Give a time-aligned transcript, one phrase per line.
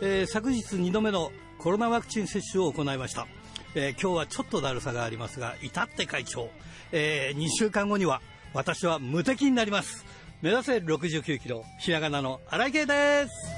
[0.00, 3.26] えー、昨日2度目のコロナワクチン接種を行いました、
[3.74, 6.50] えー、今日はちょっとだるさがありますが至って会長、
[6.92, 8.22] えー、2週間後には
[8.54, 10.06] 私は無敵になります。
[10.40, 13.57] 目指せ69キロひらがなの荒井圭です。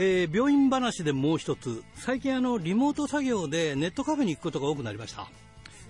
[0.00, 5.28] えー、病院話でもう一つ最近あのリモート作業でネットカフェに行くことが多くなりました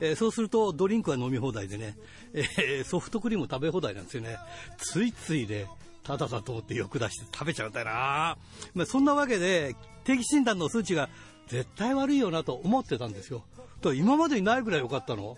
[0.01, 1.97] えー、そうするとドリンクは飲み放題でね、
[2.33, 4.37] えー、ソフトクリーム食べ放題なんですよね。
[4.79, 5.67] ついついね、
[6.05, 8.39] ただだと思って欲出して食べちゃうんだよな。
[8.75, 11.09] まあ、そんなわけで、定期診断の数値が
[11.48, 13.43] 絶対悪いよなと思ってたんですよ。
[13.81, 15.37] と今までにないぐらい良かったの。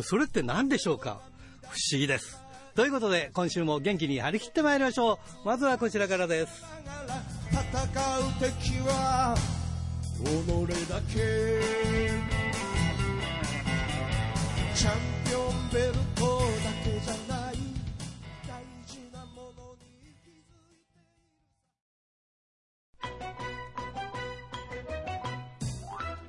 [0.00, 1.20] それって何でしょうか？
[1.62, 2.40] 不思議です。
[2.78, 5.18] ということで、今週も元気に張り切ってまいりましょう。
[5.44, 6.64] まずはこちらからです。
[7.50, 7.74] 戦う
[8.38, 9.34] 敵は
[10.22, 10.26] 己
[10.88, 11.16] だけ
[14.76, 14.94] チャン
[15.26, 17.56] ピオンベルトだけじゃない
[18.46, 20.78] 大事なものに気づい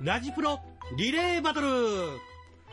[0.01, 0.59] てラジプロ
[0.97, 1.67] リレーバトル、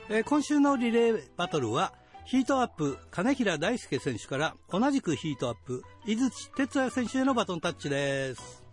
[0.09, 1.93] えー、今週のリレーバトルは
[2.27, 8.65] ヒートアップ金平大輔選手から同じくヒートアップ井槌哲也選手へのバトンタッチです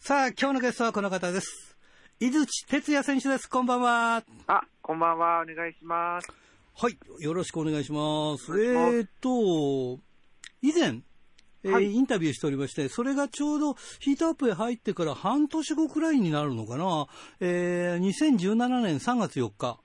[0.00, 1.76] さあ、今日のゲストはこの方です。
[2.18, 3.48] 井槌哲也選手です。
[3.48, 4.24] こんばんは。
[4.48, 5.42] あ、こんばんは。
[5.42, 6.28] お願いします。
[6.74, 6.98] はい。
[7.20, 8.50] よろしくお願いします。
[8.60, 10.02] えー、っと、
[10.60, 11.02] 以前、
[11.64, 17.06] えーはい、インタビューしておりまして、それがちょうどヒートアップへ入ってから半年後くらいになるのかな。
[17.40, 19.78] えー、2017年3月4日。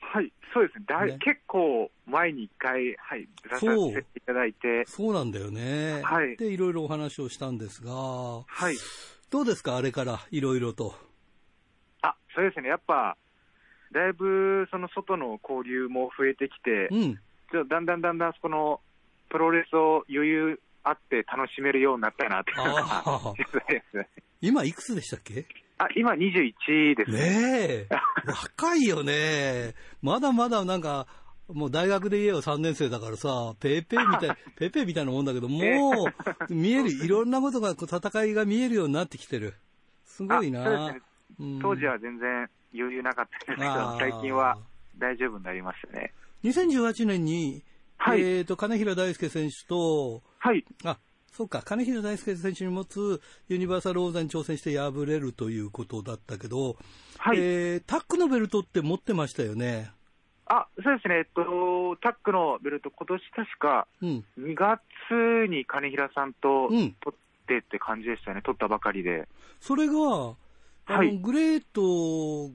[0.00, 0.84] はい、そうですね。
[0.88, 4.84] だね結構前に一回、はい、出させていただいて。
[4.86, 6.00] そうなんだよね。
[6.02, 6.36] はい。
[6.36, 8.76] で、いろいろお話をしたんですが、はい。
[9.30, 10.94] どうですか、あれからいろいろと。
[12.02, 13.16] あそうですね、やっぱ、
[13.92, 17.14] だいぶその外の交流も増えてきて、うん、
[17.50, 18.80] ちょだんだんだんだんそこの
[19.28, 23.04] プロレスを余裕あって楽しめるようになったなっていうのが
[24.40, 25.46] 今、いくつでしたっけ？
[25.78, 27.18] あ今、21ですね。
[27.18, 27.88] ねえ、
[28.26, 29.74] 若いよね。
[30.02, 31.06] まだまだなんか、
[31.48, 39.54] もう大学で言えば3年生だからさ、ペーペーみたい、 ペーペーみたいなもんだけど、もう、見える、いろんなことが、戦いが見えるようになってきてる。
[40.04, 41.00] すごいな、ね。
[41.38, 44.58] うん、当時は全然余裕なかったんですけど、最近は
[44.98, 46.12] 大丈夫になりましたね。
[46.44, 47.64] 2018年に、
[47.96, 50.64] はい、えっ、ー、と、金平大輔選手と、はい。
[50.84, 50.98] あ、
[51.30, 56.76] そうか、金平大輔選手に持つユニバーサル王座に挑戦して敗れるということだったけど、
[57.18, 59.92] はい、えー、タックのベルトって持ってましたよね。
[60.46, 64.22] あそうですね、えっと、タックのベルト、今年確か2
[64.56, 64.80] 月
[65.48, 67.14] に金平さんと取っ
[67.46, 69.28] てって感じでしたね、取ったばかりで。
[69.60, 69.94] それが、
[70.86, 72.52] はい、グレート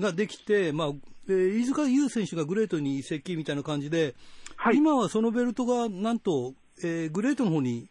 [0.00, 0.88] ができて、まあ
[1.28, 4.14] えー、飯塚優選手がグレートに移籍みたいな感じで、
[4.56, 7.88] はい、今はそのベルトがなんと、えー、グレートの方に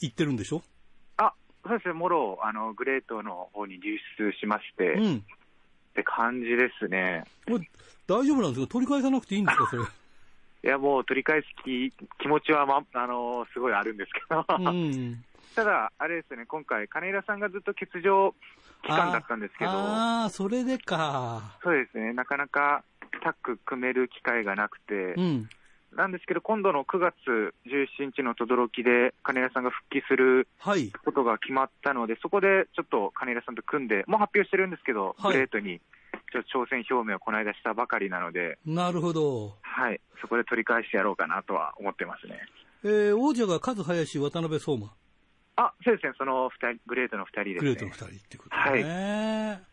[0.00, 0.62] 行ってるんでしょ？
[1.16, 1.32] あ
[1.64, 5.20] そうですね、もろあのグレートの方に流出しまして、うん、っ
[5.94, 7.24] て感じですね。
[8.06, 8.66] 大丈夫なんですか？
[8.66, 9.82] 取り返さなくていいんですか、それ。
[10.62, 11.90] いや、もう取り返す気
[12.20, 15.24] 気持ちは、ま、あのすごいあるんですけど、うん、
[15.56, 18.34] ただ、あれですね、今回、金浦さんがずっと欠場
[18.82, 21.56] 期間だったんですけど、ああ、それでか。
[21.62, 22.84] そうですね、なかなか
[23.22, 25.48] タッグ組める機会がなくて、うん、
[25.96, 27.14] なんですけど、今度の9月
[27.66, 30.46] 17日の轟で、金浦さんが復帰する
[31.04, 35.80] ことが決まったので、はい、そこでちょっと金浦さんと組んで、もう発表してるんですけど、はい、グレートに
[36.32, 39.56] ちょ挑戦表明をこの間したばかりなので、なるほど。
[39.62, 42.40] はい、そこで取り返してやろうかなとは思ってますね。
[42.84, 44.94] えー、王者が和林、渡辺相馬。
[45.56, 48.82] あ、そうですね、その二人、グレートの2人です、ね、グレートの2人ってことね。
[48.82, 49.69] はい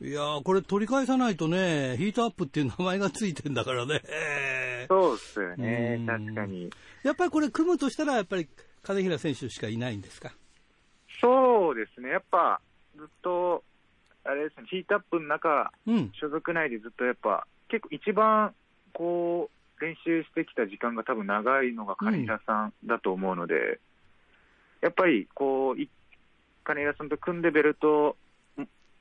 [0.00, 4.00] いやこれ取り返さないとね、ヒートアップっていう名前がついてんだからね。
[4.88, 6.70] そうっすよね、確かに。
[7.02, 8.48] やっぱりこれ、組むとしたら、やっぱり
[8.84, 10.30] 金平選手しかいないんですか？
[11.20, 12.60] そうですね、やっぱ
[12.96, 13.64] ずっと
[14.24, 18.54] あれですね、ヒートアップの中、うん、所属内でずっとやっぱ、結構一番
[18.92, 23.78] こう練習してきた時間が多分長いのが金平さんだと思うので、うん、
[24.80, 25.76] やっぱりこう
[26.64, 28.16] 金平さんと組んでベルト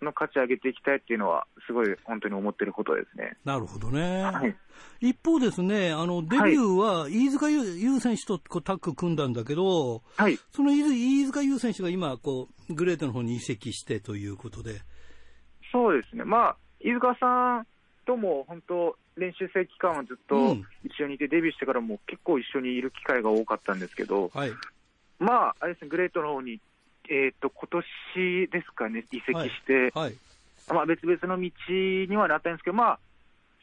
[0.02, 3.38] の価値上げていきたいっていうのは、すごい本当に思ってることですね。
[3.44, 4.24] なるほどね。
[4.24, 4.56] はい、
[5.00, 14.82] 一方ですね、あの、デビューは飯塚優選手とタッグ組んだんだけど、はい、その飯塚優選手が今、こう、グレートの方に移籍してということで。
[15.72, 17.68] そうですね、まあ、飯塚さん
[18.06, 24.52] とも本当、練習生期間はずっと一緒にいて、デビューしてからも結構一緒にいる機会が多かったんですけど、はい、
[25.20, 30.16] まあ、あれですね、グレートの方に、えっ、ー、と、今年ですかね、移籍して、はい、はい、
[30.70, 33.00] まあ、別々の道にはなったんですけど、まあ、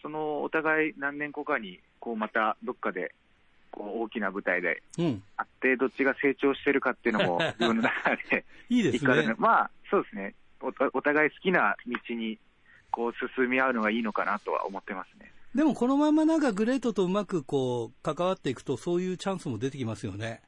[0.02, 3.14] そのお互い何年後かに、こうまたどっかで
[3.70, 4.82] こう大きな舞台で
[5.37, 9.35] あって、どっちが成長してるかっていうのも、 自分の中でいいですね。
[9.38, 12.38] まあ、そうですねお、お互い好きな道に
[12.91, 15.32] こう進み合うのがいいのかなとは思ってますね。
[15.55, 20.43] でもこのままなんかグレートとうまくこう関わっていくと、そういうチャンスも出てきますよね。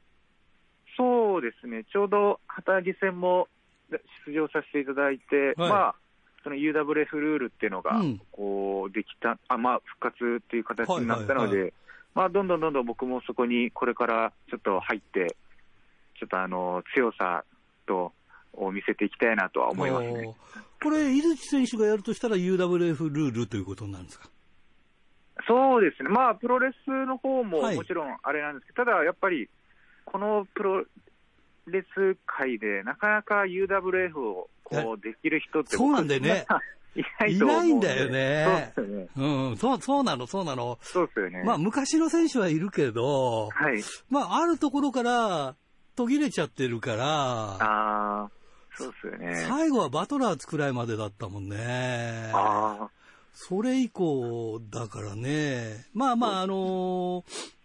[1.37, 3.47] そうですね、ちょうど旗揚げ戦も
[4.25, 5.95] 出場させていただいて、はい、まあ、
[6.43, 8.01] その UWF ルールっていうのが、
[8.31, 11.73] こう、できた、うん、あまあ、復活っていう形になったので、はいはいはい、
[12.15, 15.35] まあ、どんどんどんどん僕もそこにこれからちょっと入って、
[16.19, 17.43] ちょっとあの、強さ
[17.85, 18.13] と、
[18.53, 20.35] を見せていきたいなとは思いますね。
[20.81, 24.27] これ、井口選手がやるとしたら UWF ルールということなんですか？
[25.47, 29.47] そうですね、まあ、プロレスの方ももちろんあれなんですけど、はい、ただやっぱり、
[30.05, 30.83] このプロ
[31.67, 36.45] レス界で、なかなか UWF をこうできる人って、そうなんだよね。
[37.27, 38.71] いないんだよね。
[38.75, 39.07] そうですよね。
[39.15, 40.79] うん、そう、そうなの、そうなの。
[40.81, 41.43] そうですよね。
[41.43, 43.83] まあ、昔の選手はいるけど、はい。
[44.09, 45.55] まあ、あるところから
[45.95, 48.29] 途切れちゃってるから、ああ、
[48.75, 49.45] そうですよね。
[49.47, 52.31] 最後はバトラー作らいまでだったもんね。
[52.33, 52.89] ああ。
[53.33, 55.85] それ以降だからね。
[55.93, 57.56] まあまあ、あのー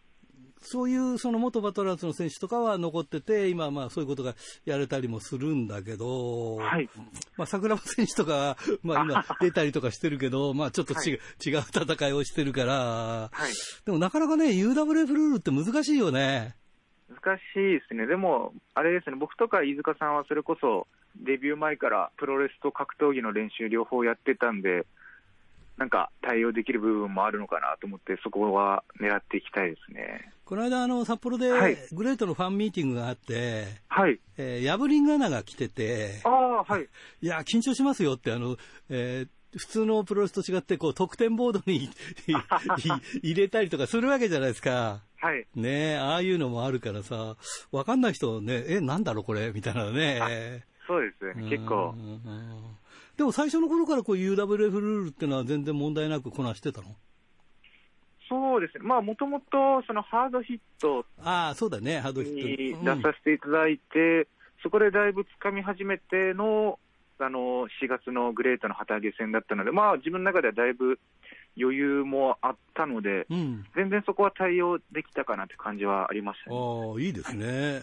[0.62, 6.88] そういうその元バトラーズの選手とかは残ってて、今、まあそういうことがやれたりもするんだけど、はい、
[7.37, 13.53] まあ桜庭選手とか、まあ今 出たりとかしてるけど、まあちょっと違う、はい、違う戦いをしてるから、はい、
[13.85, 16.56] でもなかなかね、UWF ルールって難しいよね。
[17.20, 18.06] 難しいですね。
[18.06, 20.87] でも、あれですね、僕とか飯塚さんはそれこそ、
[21.17, 24.87] デビュー前からプロレスと格闘技の練習両方やってたんで、
[25.76, 30.32] なんか対応できる部分もあるのかなと思って、そこは狙っていきたいですね。
[30.52, 31.49] この間、あの、札幌で、
[31.93, 34.20] グレートのファンミーティングがあって、はい。
[34.37, 36.82] えー、ヤブリングアナが来てて、ああ、はい。
[37.22, 38.58] いや、緊張しますよって、あの、
[38.90, 41.88] えー、普通のプロレスと違って、こう、得点ボードに
[43.22, 45.00] 入れたりとかするわけじゃないですか。
[45.16, 45.46] はい。
[45.54, 47.38] ねああいうのもあるからさ、
[47.70, 50.66] わかんない人ね、え、なんだろうこれみたいなね。
[50.87, 51.94] そうですね、結構。
[53.16, 56.94] でも最初の頃からこう UWF ルールっていうのは全然問題なくこなしてたの？
[58.32, 61.05] そうですね、まあもともとそのハードヒット
[61.55, 62.81] そうだね、ハードヒット。
[62.81, 64.26] に出させていただいて、うん、
[64.62, 66.79] そこでだいぶつかみ始めての、
[67.19, 70.99] あの、4月のグレートの旗揚げ戦だったので、まあ自分の中ではだいぶ
[71.61, 76.56] 余裕もあったので、うん、全然そこは対応できたかなって感じはありましたね。
[76.56, 77.82] ああ、いいですね。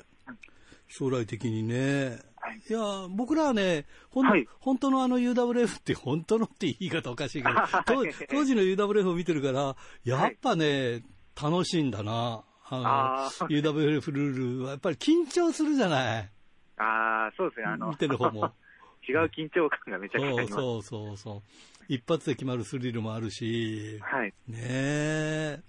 [0.87, 2.17] 将来的にね。
[2.49, 7.55] はい、いや、僕らはね、ほん、はい、本当のあの UWF って、本当のって言い方おかしいけど、
[7.85, 11.03] 当当時の UWF を見てるから、やっぱね、
[11.41, 12.43] 楽しいんだな。
[12.71, 16.29] あの、UWF ルールは、やっぱり緊張するじゃない。
[16.77, 17.89] ああ、そうですね、あの。
[17.89, 18.51] 見てる方も。
[19.07, 20.53] 違う緊張感がめちゃくちゃあります。
[20.53, 21.41] そうそうそう
[21.87, 23.97] 一発で決まるスリルもあるし。
[24.01, 24.33] はい。
[24.47, 25.59] ねえ。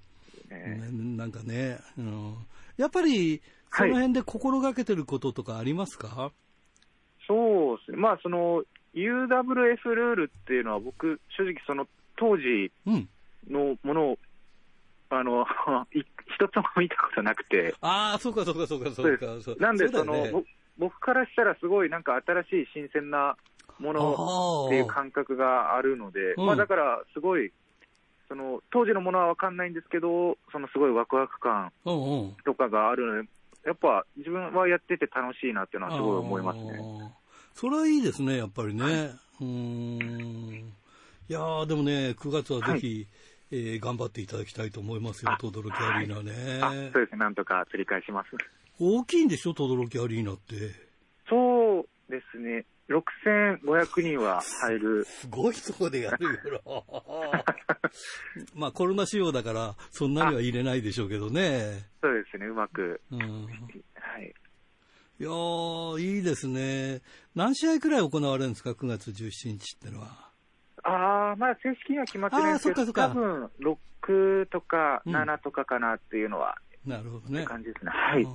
[0.50, 2.34] ねなんかね、うん、
[2.76, 3.40] やっぱり、
[3.72, 6.30] その辺で心がけてることとかありますか、はい、
[7.30, 11.86] そうですね、まあ、その UWF ルールっていうのは、僕、正直、その
[12.16, 12.72] 当時
[13.48, 14.18] のものを、
[15.10, 15.46] うん、あの
[15.94, 20.32] 一つも見たことなくて、ああ、そうか、そうか、そうか、そうか、そうなんで、その、ね、
[20.76, 23.36] 僕からしたら、すごいなんか新しい新鮮な
[23.78, 27.52] ものっていう感覚があるので、まあ、だから、すごい、
[28.26, 31.70] その当時のものは分かんないんですけど、そのすごいワクワク感
[32.44, 33.28] とかがあるので、
[33.66, 36.80] やっぱ自分はやってて楽しいなっていうのはすごい思いますね。
[37.54, 38.84] それはいいですね、やっぱりね。
[38.84, 39.10] はい、
[39.42, 40.72] うん
[41.28, 43.06] いやでもね、9月はぜひ、
[43.52, 48.30] はい、えー、頑張っていただきたいと思いますよ、轟アリーナね、はい、そうですね、なんとか釣り返します。
[48.80, 50.90] 大きいんでしょ、轟アリーナって。
[51.28, 55.04] そうですね、6500人は入る。
[55.04, 56.84] すごいとこでやるよ
[58.54, 61.84] まあコロナ仕様だから、そんなには入れないでしょうけどね。
[62.02, 63.00] そうですね、うまく。
[63.12, 63.46] うん、
[63.94, 64.34] はい。
[65.20, 65.30] いや
[65.98, 67.02] いいですね。
[67.34, 70.30] 何試合くらい行われるんですか、9月17日ってのは。
[70.82, 77.44] ああ、まあ正式には決まってないですけど、多分6とか7とかかなっていうのは、うん、なるほどね。
[77.44, 77.92] 感じですね。
[77.92, 78.26] はい。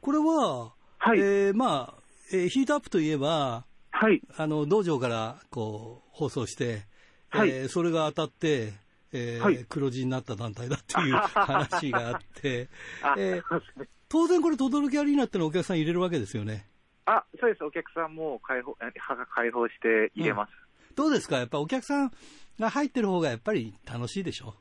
[0.00, 2.02] これは、はい、えー、まあ、
[2.32, 4.22] えー、ヒートアップといえば、はい。
[4.36, 6.82] あの、道場からこう、放送して、
[7.30, 8.74] はい、えー、それが当たって、
[9.12, 12.68] えー、はい、黒字になった団体だっていう 話があって、
[13.16, 16.66] えー、当然これ、轟アリーナってのお客さん入れるわけですよね。
[17.04, 17.64] あ、そうです。
[17.64, 18.76] お客さんも開放、
[19.34, 20.50] 開放して入れます、
[20.90, 21.38] うん、どうですか？
[21.38, 22.12] やっぱお客さん、
[22.58, 24.54] が入ってる方がやっぱり楽しいでしょ？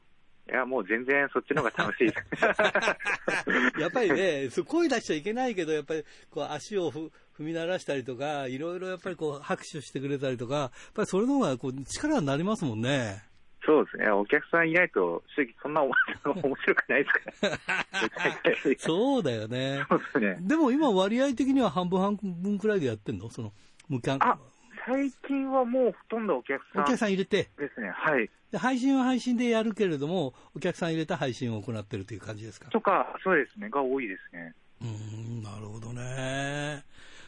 [0.50, 2.08] いや、もう全然そっちの方が楽しい。
[3.82, 13.24] やっぱりね、声出しちゃいけないけど、やっぱりこう足を踏み鳴らしたりとか、いろいろやっぱりこう拍手してくれたりとか、やっぱりそれの方がこう力になりますもんね。
[13.68, 14.10] そうですね。
[14.10, 15.92] お客さんいないと、正直そんな面
[16.24, 18.76] 白くないですから。
[18.80, 19.84] そうだよね。
[19.90, 20.38] そうですね。
[20.40, 23.30] でも今割合的には半分半分くらいでやってんの？
[23.30, 23.52] その、
[23.90, 24.40] 無観あ、
[24.86, 26.84] 最近はもうほとんどお客さん。
[26.84, 27.50] お客さん入れて？
[27.58, 27.90] ですね。
[27.90, 28.30] はい。
[28.52, 32.70] で配信は配信でやるけれども、お客さん入れた配信を行ってるという感じですか？
[32.70, 33.70] とか、そうですね。
[33.70, 34.54] が多いですね。
[34.82, 36.86] うん、なるほどね。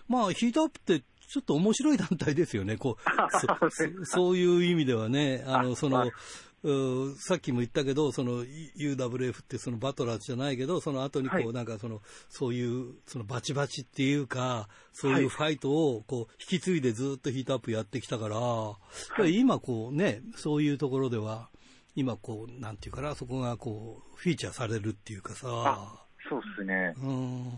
[0.08, 6.12] まあ、ヒートアップってちょっと面白い団体ですよね、こうそ そういう意味ではね、あのその
[7.18, 18.78] さっきも言ったけど、その UWF ってそのバトラーじゃないけど、その後にこう、はい、なんかその、そういう、そのバチバチっていうか、そういうファイトをこう、引き継いでずっとヒートアップやってきたから、は
[19.26, 21.50] い、今こうね、そういうところでは、
[21.96, 26.06] 今こう、なんていうかな、そこがこう、フィーチャーされるっていうかさ。
[26.28, 26.94] そうっすね。
[26.98, 27.52] うん。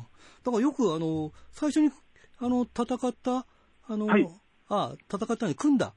[0.43, 1.91] だからよくあの、最初に、
[2.37, 3.47] あの、戦った、
[3.91, 4.25] あの、はい、
[4.69, 5.93] あ戦ったのに組んだ。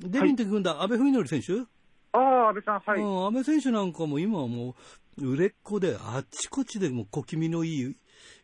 [0.00, 1.52] デビンって組んだ安倍文則選手？
[2.12, 3.00] ああ、安倍さん、はい。
[3.00, 4.76] 安倍選手なんかも今はも
[5.16, 7.96] う、売れっ子で、あっちこっちでも小気味のいい、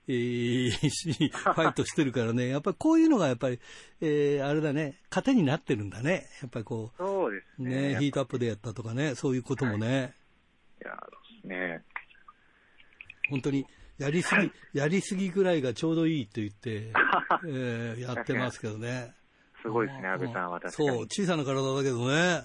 [0.09, 0.71] えー、
[1.31, 3.61] ファイトしてるからね、やっぱりこういうのがやっぱり、
[4.01, 6.27] えー、あれだね、糧になってるんだね。
[6.41, 6.97] やっぱりこう。
[6.97, 7.93] そうですね。
[7.93, 9.87] ねヒートアップでやったとかね、そういうこともね。
[9.87, 10.11] はい、いや、
[11.35, 11.85] ですね。
[13.29, 13.67] 本当に、
[13.99, 16.93] やりすぎ、やりすぎぐらいがちょうどいいと言って、
[17.47, 19.15] えー、やってますけどね。
[19.63, 20.89] すごいですね、安倍さんは確かに。
[20.89, 22.43] そう、小さな体だけどね。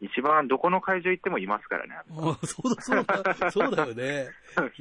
[0.00, 1.94] 一番どこの会場行ってもいますからね。
[2.44, 4.28] そうだ、そうだ、そうだよね。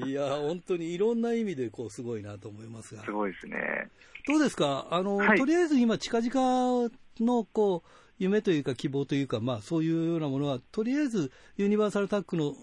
[0.05, 3.03] いや、本当にいろんな意味でこうすごいなと思いますが。
[3.03, 3.89] すごいですね。
[4.27, 4.87] どうですか？
[4.91, 6.89] あの、はい、とりあえず今、近々
[7.19, 7.89] のこう、
[8.19, 12.53] 夢というか希望というか、まあそういうようなものは、とりあえずユニバーサルタックの、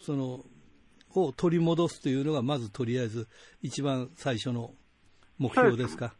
[0.00, 0.44] その、
[1.24, 3.28] を取り戻すというのが、まずとりあえず
[3.62, 4.72] 一番最初の
[5.38, 6.14] 目標ですか？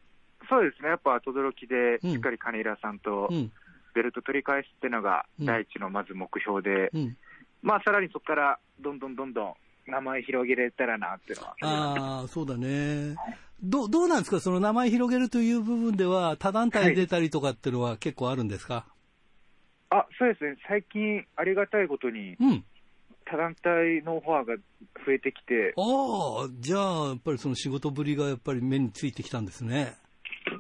[0.49, 0.88] そうですね。
[0.88, 3.52] やっぱ、後驚きで、しっかり金平さんと、うん。
[3.95, 7.17] ベルト取り返すっていうのが第一のまず目標で、うん、
[7.62, 9.55] まあさらにそこからどんどんどんどん
[9.88, 11.57] 名前広げれたらなっていうのは。
[11.62, 13.17] ああ、そうだね。
[13.61, 18.85] どどうなんですか、その名前広げるという部分では、他団体出たりとかっていうのは結構あるんですか、
[19.90, 22.64] はい、あそうですね、最近、ありがたいことに、うん、
[23.30, 24.56] 他団体のオファーが
[25.06, 25.75] 増えてきて。
[25.76, 29.94] ああ、じゃあ、やっぱりその仕事ぶりがやっぱり目についてきたんですね。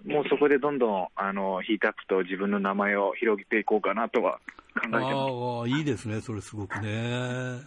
[0.04, 4.38] もうそこでどんどんあのヒートアップと自分の名前を広げていこうかなとは
[4.74, 7.60] 考えてますああ、いいですね、それすごくね。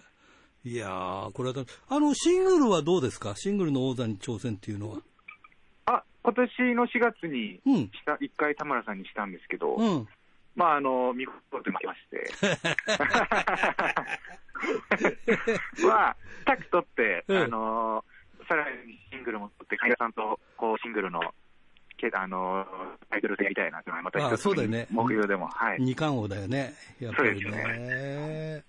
[0.63, 3.35] いやー、これは、あの、シングルはどうですか？
[3.35, 4.99] シングルの王座に挑戦っていうのは。
[5.85, 7.59] あ、今年の4月に
[7.91, 10.07] した、一、うん、回田村さんにしたんですけど、うん、
[10.55, 12.29] まあ、あの、見事で負けまして。
[15.85, 18.05] まあ、タク取って、うん、あの、
[18.47, 21.33] さらにシングルも取って、海田さんと、こう、シングルの
[22.01, 22.65] けあの
[23.09, 27.51] タイトル戦やりたいなってまた一つ目標でも、はい、二冠王だよね、やっぱりね。
[27.51, 28.63] ね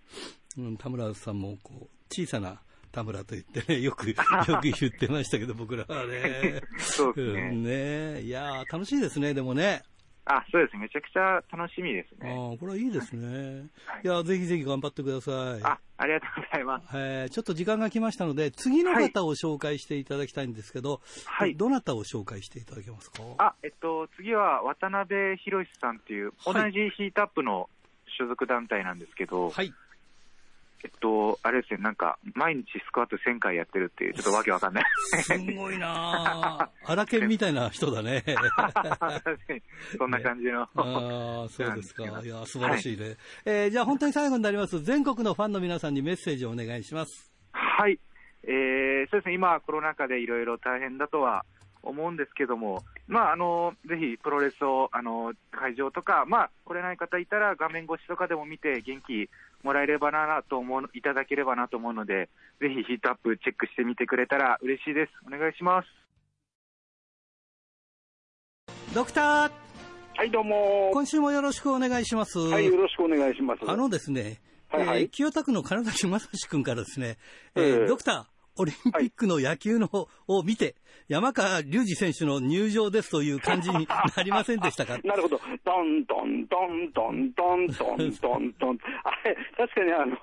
[0.58, 2.60] うん、田村さんもこう小さな
[2.92, 6.60] 田村と言ってね、よく、 よく言ってましたけど、僕らはね。
[6.78, 7.40] そうですね。
[7.40, 9.82] うん、ねいや楽しいですね、でもね。
[10.24, 12.30] あ、そうですめちゃくちゃ楽しみですね。
[12.30, 13.68] あこれはいいですね。
[13.86, 15.60] はい、いや、ぜひぜひ頑張ってください。
[15.64, 16.86] あ、ありがとうございます。
[16.94, 21.56] えー、ちょっと時間が来ましたので、次の方を紹介していただきたいんですけど、はい。
[21.56, 23.22] どなたを紹介していただけますか？
[23.38, 27.68] あ、えっと、次は渡辺博さんっていう、同じヒートアップの
[28.16, 29.72] 所属団体なんですけど、はい。
[30.84, 34.84] えっと、あれですね、なんか、毎日スクワット1000回やってるっていう、ちょっとわけわかんない。
[35.22, 38.24] すごいな 荒研みたいな人だね。
[39.96, 40.60] そんな感じの。
[40.62, 42.04] ね、ああ、そうですか。
[42.04, 43.04] いや、素晴らしいね。
[43.04, 44.80] はい、えー、じゃあ本当に最後になります。
[44.82, 47.32] 全国のファンの皆さんにメッセージをお願いします。
[47.52, 47.98] はい。
[48.44, 51.44] えー、そうですね、今、コロナ禍でいろいろ大変だとは
[51.82, 59.28] 思うんですけども、まあ、あのぜひプロレスをあの会場とか、まあ、来れない方いたら画面越しとかでも見て元気
[59.62, 62.28] もらえればなと思ういただければなと思うので、
[62.60, 65.12] ぜひヒートアップチェックしてみてくれたら嬉しいです。
[65.26, 65.88] お願いします。
[68.94, 69.50] ドクター
[70.14, 70.90] はい、どうも。
[70.92, 72.38] 今週もよろしくお願いします。
[72.38, 73.60] はい、よろしくお願いします。
[73.66, 77.16] あのですね、はいはい、えー、清田区の金崎正史君からですね、
[77.54, 78.24] えー、ドクター、
[78.58, 79.88] オリンピックの野球の
[80.28, 80.74] を見て、
[81.08, 84.98] 山川隆二選手の入場ですという感じになりませんでしたか？
[85.04, 85.38] なるほど。
[85.38, 85.44] ト
[85.82, 88.78] ントントントントントントントン。
[89.04, 90.16] あれ、確かにあの、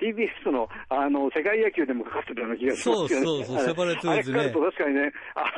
[0.00, 3.08] TBS のあの、世界野球でもかかってたような気がしますよね。
[3.08, 4.50] そうそうそう、セパレートですね。
[4.52, 5.12] 確かにね、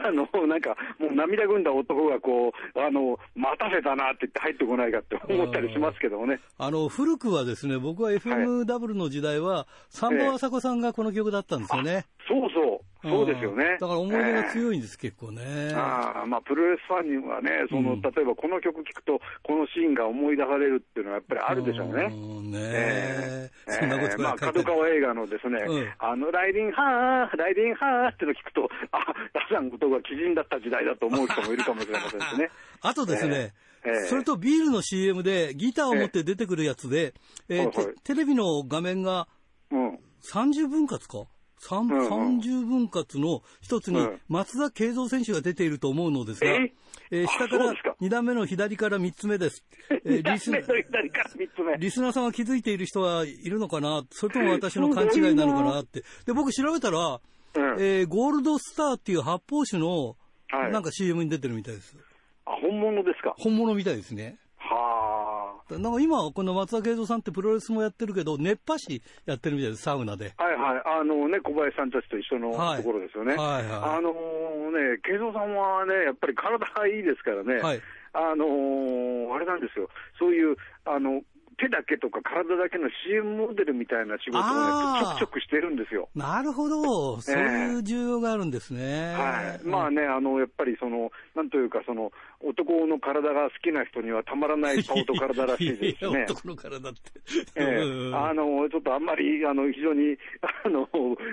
[0.04, 6.40] あの、なんか、もう涙ぐんだ男がこう、あの、待たせたなって言って入ってこないかって思ったりしますけどもね。
[6.58, 12.01] あの、古くはですね、僕は FMW の時代は、サンボアサコさんがこの曲だったんですよね。
[12.28, 12.92] そうそう。
[13.02, 13.78] そうですよね。
[13.80, 15.72] だから思い出が強いんです、結構ね。
[15.74, 22.08] ああ、まあ、プロレスファンにはね、その、例えばこの曲聴くと、このシーンが思い出されるっていうのはやっぱりあるでしょうね。
[22.08, 23.50] ねえ。
[23.66, 25.58] そんなことまあ、角川映画のですね、
[25.98, 28.98] あの、ライディンハー、ライディンハーっての聞くと、あ、
[29.34, 32.50] ダサンことが鬼人だった時代だと思う人もいるかもしれませんしね。
[32.82, 33.52] あとですね、
[34.08, 37.14] それとビールの CM でギターを持って出てくるやつで、
[37.48, 37.66] え
[38.04, 39.26] テレビの画面が
[40.22, 41.26] 30分割か
[41.62, 46.72] 30分割の一つに松田慶三選手が出ていると思うのですが、え？
[47.10, 49.64] えー、下から2段目の左から3つ目です。
[50.04, 50.50] えー、 リス
[51.78, 54.02] リスナーさんは気づいている人はいるのかな？
[54.10, 56.02] それとも私の勘違いなのかなって。
[56.26, 57.20] で、僕調べたら、
[57.54, 60.16] うん、えー、ゴールドスターっていう発泡酒の、
[60.70, 61.96] なんか CM に出てるみたいです。
[62.44, 63.34] あ、本物ですか？
[63.38, 64.38] 本物みたいですね。
[65.78, 70.32] なんか今、この松田慶三さんってプロレスもやってるけど、熱波師やってるみたいです、サウナで。
[70.36, 73.36] はいはい、あのね、小林さんたちと一緒のところですよね。
[73.36, 77.80] はい、はい、はい、あのね、慶三さんはね、やっぱり体がいいですからね、はい、
[78.12, 79.88] あのー、あれなんですよ、
[80.18, 81.22] そういう、あの、
[81.62, 86.08] 手だけとか体だけの CM モデルみたいな仕事をね、ちょくちょくしてるんですよ。
[86.12, 87.20] なるほど。
[87.20, 89.14] そういう需要があるんですね。
[89.14, 89.64] はい。
[89.64, 96.26] まあね、あの、やっぱりその、なんというか、その、男の体が好きな人にはたまらない顔と体らしいですね。
[96.28, 96.98] 男の体って。
[97.54, 100.16] ええあの、ちょっとあんまり、あの、非常に、
[100.64, 100.88] あの、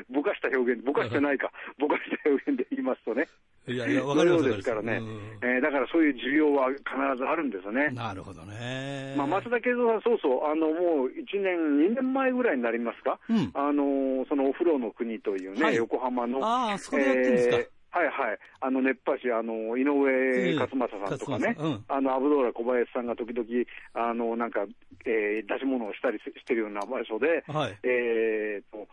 [0.09, 3.27] ぼかした表現、ぼかしてないか、ぼかした表現で言いますとね。
[3.73, 5.01] いやいや、わかりますですからね、
[5.41, 6.83] えー、だからそういう需要は必
[7.17, 7.89] ずあるんですよね。
[7.89, 9.13] なるほどね。
[9.17, 11.57] まあ、松田慶三さん、そうそう、あの、もう1年、
[11.91, 16.39] 2年前ぐらいになりますか、うん、あの、そのお風呂の国というね、はい、横浜の。
[16.45, 17.55] ああ、そこでやってるんですか？
[17.57, 18.37] えーはいはい。
[18.61, 23.47] あの、熱波師、あの、井上勝正さんとかね、うん、あの、アブドーラ小林さんが時々、
[23.95, 24.67] あの、なんか、
[25.05, 28.87] えー、出し物をしたりしてるような場所で、はい、えーと、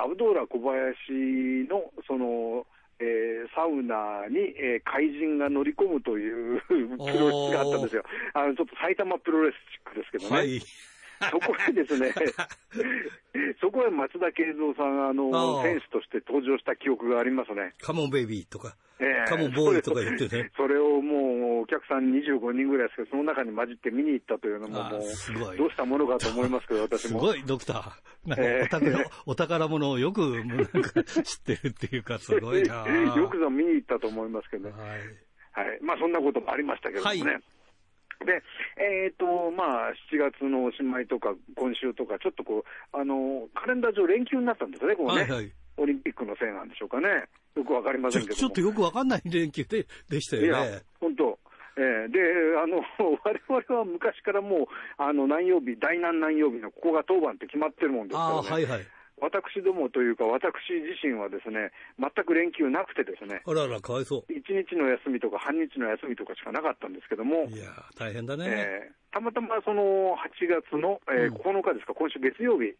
[0.00, 2.66] アブドーラ小林の、その、
[3.00, 8.04] えー、サウナに、えー、怪人が乗り込むという プロレスがあったんですよ。
[8.34, 10.36] あの、ちょっと埼玉プロレスチックですけどね。
[10.36, 10.60] はい
[11.30, 12.14] そこへですね、
[13.60, 17.74] そこへ松田慶三さん、あの、選手として登場した記憶がありますね。
[17.78, 20.50] カモンベイビーとか、えー、カモンボーイとか言ってね。
[20.56, 27.20] それをもう、お客さん25人ぐらいですけど、その中に混じって見に行ったというのも、もう、すごいどうしたものかと思いますけど、私も。
[27.20, 28.28] すごい、ドクター。
[28.28, 34.78] なんかお宝、えー、お宝物をよく、なんか知ってるっていうか、すごいなよくぞ見に行ったと思いますけど、はい。
[35.52, 35.78] はい。
[35.82, 37.22] まあ、そんなこともありましたけどもね。
[37.22, 37.42] はい
[38.24, 38.42] で、
[38.76, 45.22] えっ、ー、と、まあ、7月のおしまいとか、今週とか、ちょっとこう、あの、カレンダー上連休になったんですね、こうね。
[45.22, 47.08] はいはい、オリンピックのせいなんでしょうかね。
[47.56, 50.48] よくわかりませんけどちょっとよくわかんない連休ででしたよね。
[50.48, 51.38] いや、本当。
[51.76, 52.20] えー、で、
[52.62, 52.84] あの、
[53.24, 54.66] 我々は昔からもう、
[54.98, 58.50] あの、何曜日、大南何曜日のここが当番って決まってるもんですからね。
[58.50, 58.86] はいはい。
[59.20, 64.32] 私どもというか、私自身はですね、全く連休なくてですね、あらら、かわいそう。
[64.32, 68.46] 1日の休みとか半日の休みとかしかなかったんですけども、いや大変だね。
[68.48, 72.74] えー、たまたまその8月の、えー、9日ですか、今週月曜日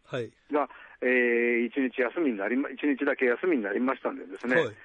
[0.51, 0.69] が、はい、
[1.01, 4.75] えー、1日休みになりま、1日だけ休みになりましたんでですね、はい、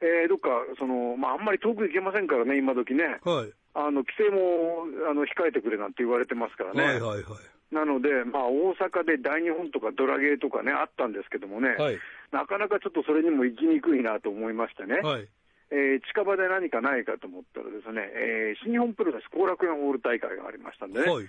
[0.00, 3.18] えー、どっか、その、まあ、あんまり遠く行けませんからね、今時ね。
[3.24, 3.52] はい。
[3.74, 6.82] あの、規制も、あの、控えてくれなんて言われてますからね。
[6.82, 7.57] はいはいはい。
[7.70, 11.98] なので、まあ、大阪で大日本とかドラゲーとかね、あったんですけどもね、はい、
[12.32, 15.28] なかなかちょっとそれにも行きにくいなと思いましてね、はい、
[15.70, 21.26] えー、近場で何かないかと思ったらですね、えー、新日本プロレス後楽園ホール大会がありましたんでね、はい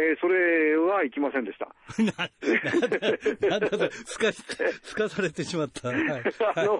[0.00, 1.74] えー、それは行きませんでした。
[3.50, 5.88] なんだ、すか、すかされてしまった。
[5.90, 6.00] はい、
[6.54, 6.78] あの、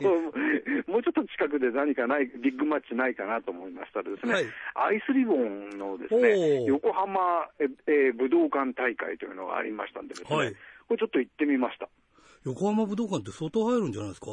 [0.86, 11.88] もうちょっと近くで何かない、ビッグマッチないかなと思いましたらですね、はい、アイスリボンのですね、横浜、えー、武道館大会というのがありましたんでですね、はい、これちょっと行ってみました。
[12.44, 14.30] 横浜武道館って相当入るんじゃないですか？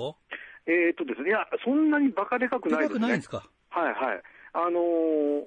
[0.67, 2.99] えっとですね、いや、そんなにバカでかくないですね。
[2.99, 3.49] でかくないですか？
[3.69, 4.21] はいはい。
[4.53, 5.43] あのー、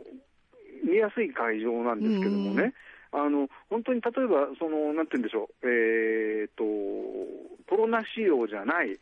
[0.84, 2.74] 見やすい会場なんですけどもね、
[3.12, 6.64] あの本当に例えば、そのなんて言うんでしょう、えーと、
[7.68, 8.96] コロナ仕様じゃない、ぎっ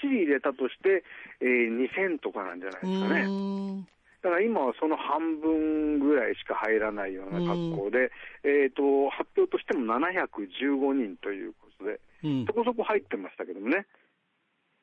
[0.00, 1.04] しり入れたとして、
[1.40, 3.86] えー、2000とかなんじゃないですかね。
[4.22, 8.10] だから今はその半分ぐらいしか入らないような格好で、
[8.42, 13.86] えーと、発表としても715人ということで、うん、そこそこ入ってましたけどもね。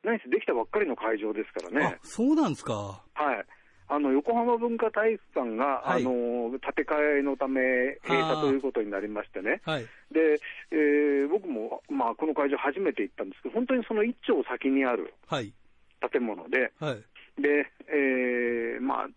[0.03, 1.97] 何せできたばっかりの会場ですからね。
[2.03, 3.03] そうなんですか。
[3.13, 3.45] はい。
[3.91, 9.83] あの横浜文化体育館が、はい、あの建て替えのため閉鎖ということになりましてね、はい、
[10.15, 10.39] で
[10.71, 17.03] えー、僕も、まあ、この会場、初めて行ったんですけど、本当にその一丁先にある建物で、はい、
[17.35, 19.07] でえー、まあ、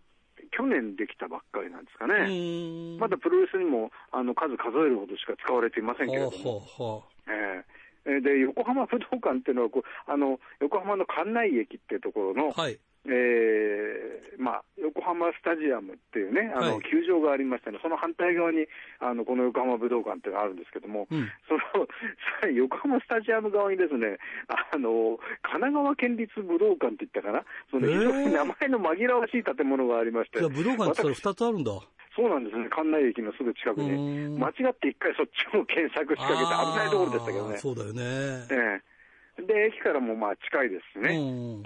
[0.51, 7.07] 去年できたばっかりなんですかね、まだプロレスにもあの数数えるほどしか使われていませんけれども。
[7.31, 7.75] えー。
[8.05, 18.67] で横浜武道館っていうのはこうあの、横浜の関内駅っていうところの、はい、えーまあ、横浜スタジアムっていうね、あの、球場がありましてね、その反対側に
[18.99, 21.87] あのこの横浜武道館っていうのがあるんですけども、うん、その
[22.53, 31.73] 横浜スタジアム側にですね、あの神奈川県立武道館って言ったかな、その非常に名前の紛らわしい建物がありまして、じゃ武道館って2つあるんだ。
[32.17, 37.59] そうなんですね、関内駅のすぐ近くに、間違って一回そっちも検索しかけて、危ないところでしたけどね。
[37.59, 38.03] そうだよね。
[38.51, 38.94] ええ
[39.37, 41.11] で、駅からもまあ近いですしね、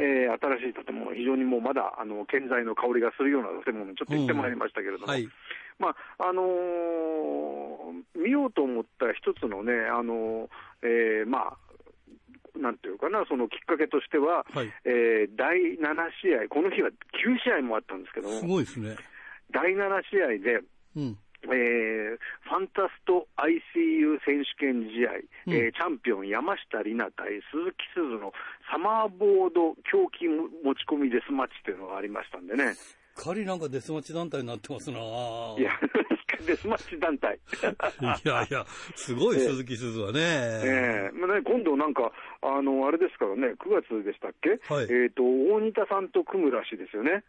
[0.01, 5.29] えー、新しい建物、非常にもうまだあの建材の香りがするような建物、ちょっと行ってまいりましたけれども、はい、
[5.79, 11.57] まああのー、見ようと思った一つのね、あのー、えー、まあ、
[12.59, 15.93] なんていうかな、そのきっかけとしては、はい、えー、第7
[16.25, 18.97] 試合、この日は9試合もあったんですけども、すごいですね。
[19.53, 20.61] 第7試合で、
[20.97, 28.33] うんえー、ファンタスト ICU 選手権試合、うん、えー、チャンピオン山下里奈対鈴木鈴の
[28.71, 32.75] サマーボード狂気持ち込みデスマッチというのがありましたんでね。
[33.19, 35.73] かりなんかデスマッチ団体になってますないや、
[36.47, 37.35] デスマッチ団体。
[37.35, 40.21] いやいや、すごい鈴木鈴はね。
[40.21, 44.51] ええー、まあね、今度なんか、あの、あれですからね、9月でしたっけ？
[44.73, 44.85] はい。
[44.85, 47.25] えっ、ー、と、大仁田さんと組むらしいですよね。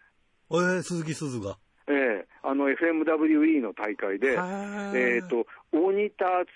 [0.51, 1.57] えー、鈴木鈴が。
[1.89, 6.47] ええあの FMWE の大会で、えっ、ー、と、大仁田敦、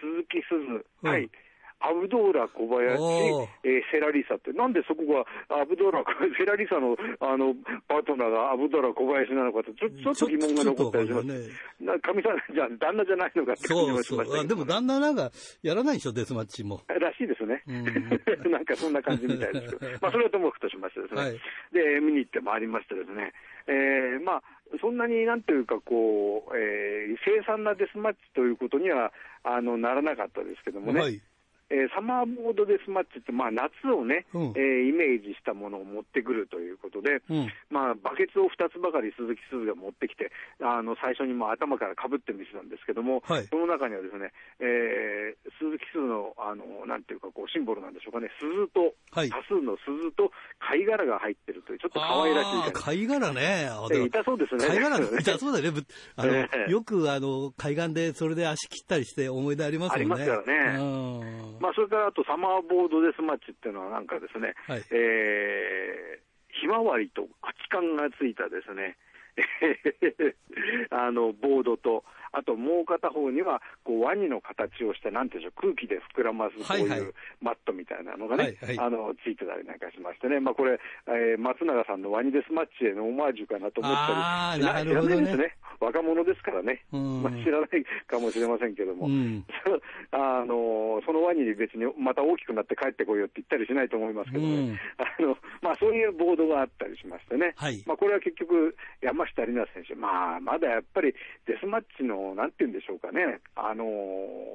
[0.00, 1.28] 鈴木鈴、はい、
[1.84, 2.96] アブドーラ小林、
[3.64, 6.04] えー、セラリサって、なんでそこがアブドーラ、
[6.38, 7.54] セラリサのあの
[7.88, 11.26] パートナーがアブドーラ小林なのかと、ちょちょっと疑問が残ったりします。
[11.26, 15.30] ね、かみさんじゃ旦那じゃないのかって感じもしましたでも旦那なんか
[15.62, 16.80] やらないでしょ、デスマッチも。
[16.88, 17.62] らしいですね。
[18.48, 19.76] なんかそんな感じみたいです。
[19.76, 21.40] けど、まあそれはともかくとしましてですね、はい、
[21.72, 23.32] で、見に行ってまいりましてですね、
[23.66, 24.42] えー、まあ、
[24.80, 31.20] そんなになんというかこう、えー、凄惨なデスマッチということにはあのならなかったですけどもね、はい。
[31.70, 50.28] えー、サマーボードデスマッチって、まあ、夏をね、うん、えー、イメージしたものを持ってくるということで、うん、まあ、バケツを2つばかり鈴木鈴が持ってきて、あの最初にも頭からかぶってみせたんですけども、はい、その中にはですね、えー、鈴木鈴のあのなんていうかこう、シンボルなんでしょうかね、鈴と、はい、多数の鈴と
[50.60, 54.66] 貝殻が入ってるという、ちょっと可愛らしい貝殻ね、えー、痛そうですね。
[54.68, 55.82] 貝殻 痛そうだよね。
[56.16, 60.14] あの、えー、よくあの海岸でそれで足切ったりして思い出ありますよね。
[60.14, 61.53] ありますよね。
[61.60, 68.96] まあ、それからあとサマーボードデスマッチっていうのはなんかですね、はい、えー、ひまわりと空き缶がついたですね、
[70.90, 85.24] あのボードと、あともう片方にはこうワニの形をして、なんていうんでしょう、空気で膨らますこういうマットみたいなのがね、はいはい、あのついてたりなんかしましてね、まあ、これ、えー、松永さんのワニデスマッチへのオマージュかなと思ったり、ない。
[85.24, 85.56] ですね。
[85.80, 89.44] 若者ですからね、まあ、知らないかもしれませんけども、うん、
[90.12, 101.14] あのそのワニに別にまた大きくなって帰ってこいよって言ったりしないと思いますけどね、うん、あのまあ、そういうボードがあったりしましてね、はい、まあ、これは結局、山下里奈選手、まあ、まだやっぱり
[101.46, 103.84] デスマッチのなんて言うんでしょうかね、あの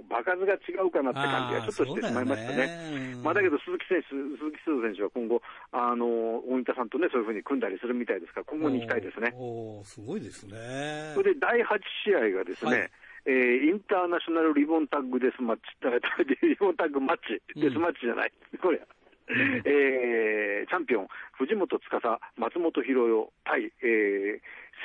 [0.10, 2.66] 場数が違うかなって感じがちょっとしてしまいましたね。
[3.14, 6.06] ねまあ、だけど鈴木選手、鈴木鈴選手は今後、あの
[6.50, 9.34] 大分さんとね、そういうふうに組んだりするみたいですから、今後に行きたいですね。
[9.38, 11.14] おすごいですね。
[11.14, 12.92] それで第8試合がですね、はい
[13.26, 15.64] えー、インターナショナルリボンタッグデスマッチ、
[16.42, 18.82] リボンタッグマッチ、デスマッチじゃない、うん、これ、
[19.30, 24.09] えー、チャンピオン、藤本司、松本博代対、えー、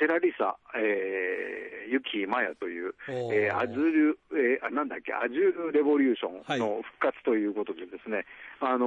[0.05, 8.21] セラリサ、えー、ユキマヤという、えー、アズル、えー、なんだっけ、アジュールレボリューションの復活ということでですね、
[8.61, 8.85] はい、あの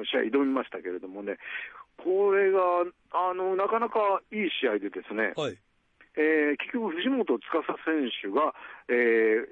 [0.00, 1.36] ー、試合挑みましたけれどもね、
[2.00, 5.58] これが、あの、なかなかいい試合でですね、はい。
[6.16, 7.44] えー、結局、藤本司
[7.84, 8.56] 選手が、
[8.88, 9.46] えー、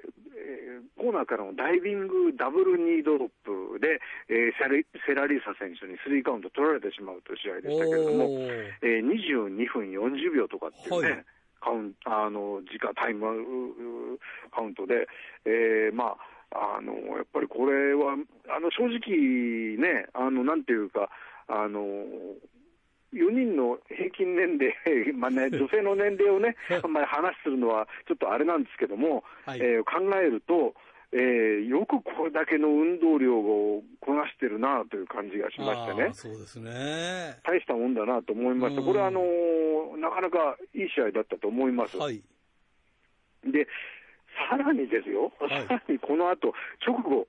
[0.97, 8.27] コーナーからのダイビングダブルニードロップで、えー、セラリーサ選手にスリーカウント取られてしまうという試合でしたけれども、
[8.81, 11.25] えー、22分40秒とかっていうね、はい。
[11.61, 13.27] カウンあの時間、タイム
[14.51, 15.07] カウントで、
[15.45, 16.15] えー、ま
[16.51, 18.15] あ、あのやっぱりこれは、
[18.49, 21.09] あの正直ね、あのなんていうか、
[21.47, 21.81] あの
[23.13, 30.75] 4人の平均年齢、 まあね、 女性の年齢をね、 あんまり話するのはちょっとあれなんですけども、はい、えー、考えると、
[31.11, 37.39] えー、よくこれだけの運動量をこなしてるなという感じがしましてね、そうですね。
[37.43, 41.97] 大したもんだなと思いました、これはあのー、なかなかいい試合だったと思います。
[41.97, 42.21] はい、
[43.43, 43.67] で
[44.49, 46.53] さらにですよ、はい、さらにこの後
[46.85, 47.27] 直後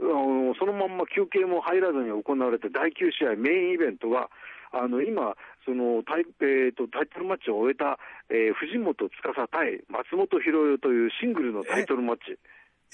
[0.00, 4.30] あの、そのまんま休憩も入らずに行われた第9試合、メインイベントは、
[4.72, 7.98] あの今そのタイ,、えーと、タイトルマッチを終えた、
[8.30, 9.12] えー、藤本司
[9.52, 12.38] 対松本博代というシングルのタイトルマッチ。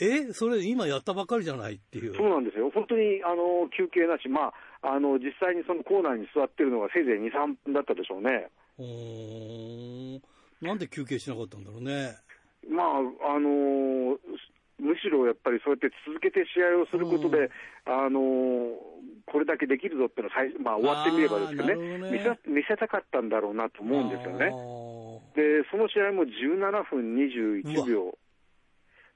[0.01, 2.15] えそれ、今やったばかりじゃないっていう。
[2.15, 8.47] そうなんですよ、本当にあの休憩なし、まあ、あの実際にそのコーナーに座ってるのがせいぜい2、3分だったでしょうね。
[8.79, 10.23] うん
[10.61, 12.15] なんで休憩しなかったんだろうね。
[12.69, 14.19] まああのー、
[14.79, 17.51] むしろやっぱりそうやって続けて試合をすることで、
[17.85, 18.75] あのー、
[19.27, 24.51] これだけできるぞっていうのは最、まあ、終わってみればですけどね、ね見せ見せたかったんだろうなと思うんですよね。
[25.35, 28.19] で、その試合も17分21秒。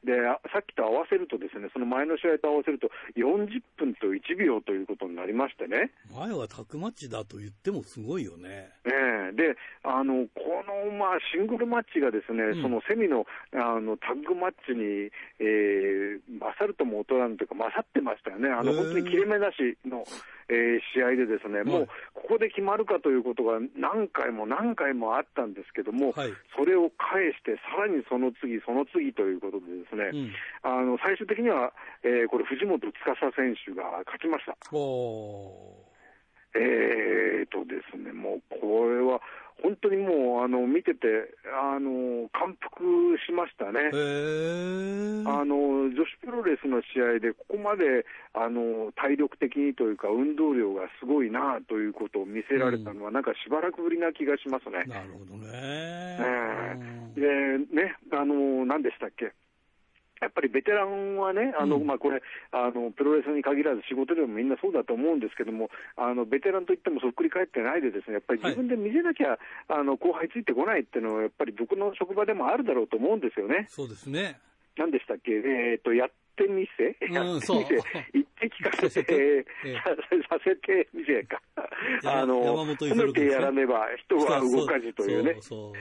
[0.04, 0.12] で、
[0.52, 5.92] さっきと合わせるとですね、その前の試合と合わせると40分と1秒ということになりましてね。
[6.10, 8.70] 前はタクマッチだと言ってもすごいよね。
[8.84, 18.50] ええー、で、あの、この、まあ、シングルマッチがですね、うん、そのセミの、あの、タッグマッチに、えー、勝るとも劣らぬというか、勝ってましたよね。
[18.50, 20.02] あの、本当に切れ目なしの、
[20.48, 32.92] えー、試合でですね、もうここで決まるかということが何回も何回もあったんですけども、はい、それを返して、さらにその次、その次ということでですね、うん、あの最終的には、えー、これ、藤本司
[33.36, 34.56] 選手が勝ちました。
[36.54, 39.20] えーとですね、もうこれは、
[39.62, 41.06] 本当にもうあの見てて
[41.46, 42.82] あの感服
[43.24, 43.90] しましたね。
[45.24, 54.84] あの、女子プロレスの試合で、ここまであの体力的にというか、運動量がすごいなということを見せられたのは、うん、なんかしばらくぶりな気がしますね。
[54.86, 55.48] なるほどね。
[55.52, 59.32] えー、でね、あの何でしたっけ？
[60.22, 73.66] やっぱりベテランはね、あの、うん、まあ、これあの、プロレスに限らず仕事でもみんなそうだと思うんですけども、あのベテランといってもそっくり返ってないで、ですねやっぱり自分で見せなきゃ、はい、あの後輩ついてこないっていうのは、やっぱりどこの職場でもあるだろうと思うんですよね。
[73.68, 74.38] そうですね。
[74.76, 77.52] 何でしたっけ、えーと、やってみせ、やってみせ、
[78.14, 79.44] 言って聞かせて、
[80.28, 81.40] させてみせか、
[82.04, 85.36] あの褒めてやらねば人は動かずというね、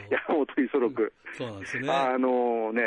[0.10, 1.90] 山本五十六、そうなんですね。
[1.90, 2.82] あのね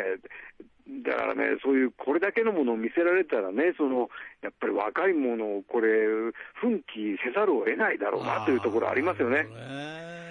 [0.86, 4.10] だからね、そういうこれだけのものを見せられたらね、その
[4.42, 5.88] やっぱり若いものをこれ、
[6.60, 9.46] 奮起せざるを得ないだろうなというところありますよね。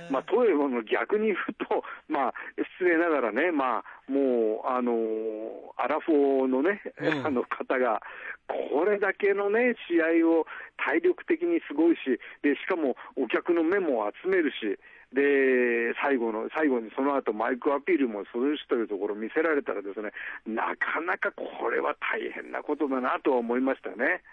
[0.09, 2.33] まあ、とえば逆に言うと、 まあ、
[2.77, 8.01] 失礼ながらね、まあ、もう、あのアラフォーのね、うん、 あの方が、
[8.47, 10.45] これだけのね、試合を
[10.77, 14.77] 体力的にすごいし、で、しかもお客の目も集めるし、
[15.13, 20.11] で、最後の、最後にその後マイクアピールもするしというところを見せられたらですね、
[20.45, 24.23] なかなかこれは大変なことだなとは思いましたね。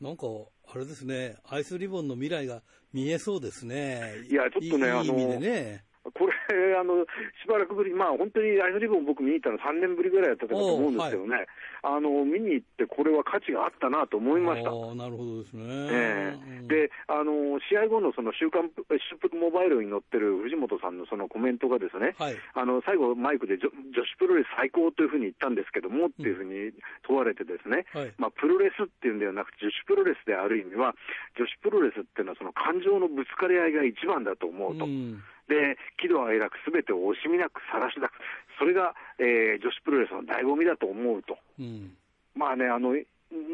[0.00, 0.26] なんか、
[0.74, 4.02] あれですね、アイスリボンの未来が見えそうですね。
[4.30, 7.04] いや、ちょっとね、いいあの、ね、これ、あの、
[7.42, 11.46] しばらくぶり、まあ本当にアイスリボン僕見に行ったの3年ぶりぐらいやったと思うんですけどね、はい、
[11.82, 14.70] あの、見に行ってこれは価値があったなと思いました。
[14.94, 15.64] なるほどですね。
[15.66, 18.70] えー、うん、で、あの、試合後のその週刊、
[19.10, 26.72] 週プモバイルに載ってる藤本さんのそのコメントがですね、はい、あの、最後マイクで女子プロレス最高というふうに言ったんですけども、っていうふうに
[27.06, 30.94] 問われてですね、はい、まあプロレスっていうんではなくて女子プロレスである意味は、
[31.38, 34.84] 女子プロレスっていうのはその感情のぶつかり合いが一番だと思うと。
[34.84, 38.12] うんで、喜怒哀楽すべてを惜しみなく晒しなく、
[38.58, 41.38] それが、えー、女子プロレスの醍醐味だと思うと。
[41.58, 41.96] うん、
[42.34, 42.94] まあね、あの、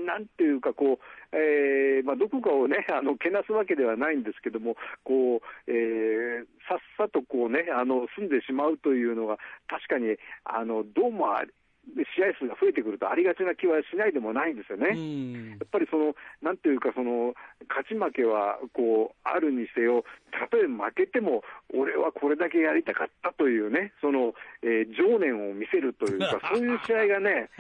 [0.06, 11.44] なんていうかこう、えーまあ、どこかをね、 あのけなすわけではないんですけども、こうえー、さっさとこう、ね、あの住んでしまうというのが、確かにあのどうもあ
[12.16, 14.94] 試合数が増えてくるとありがちな気はしないでもないんですよね。
[15.58, 17.34] やっぱりその、なんていうか、その、
[17.68, 21.42] 勝ち負けは、こう、あるにせよ、たとえ負けても、
[21.74, 27.50] 俺はこれだけやりたかったというね、その、えー、情念を見せるというか、 そういう試合がね、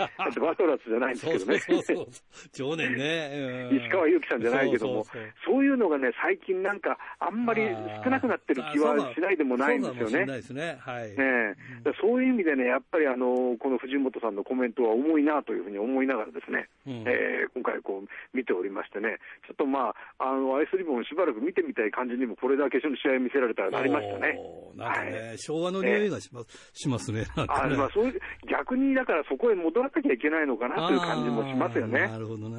[0.40, 1.58] バトラスじゃないんですけどね。
[1.58, 2.06] そうそうそう
[2.52, 3.68] 情念ね。
[3.72, 5.04] 石川祐希さんじゃないけども
[5.44, 7.62] そういうのがね、最近なんか、あんまり
[8.04, 10.42] 少なくなってる気はしないでもないんですよね。
[10.42, 10.78] そうね。
[10.80, 11.16] はい。
[11.16, 11.54] ね、
[12.00, 24.38] そういう意味でね、やっぱりあの、この藤本さんのコメントは重いなというふうに思いながらですね、うん、えー、今回こう見ておりましてね、ちょっとまあ、あの、アイスリボンしばらく見てみたい感じにも、これだけの試合見せられたらなりましたね。
[24.76, 27.24] なんかね、はい、昭和の匂いがします,、しますね。
[27.36, 32.00] あまあ、そういう逆にだからそこへ戻らなきゃいけないのかなという感じもしますよね。
[32.08, 32.56] なるほどね。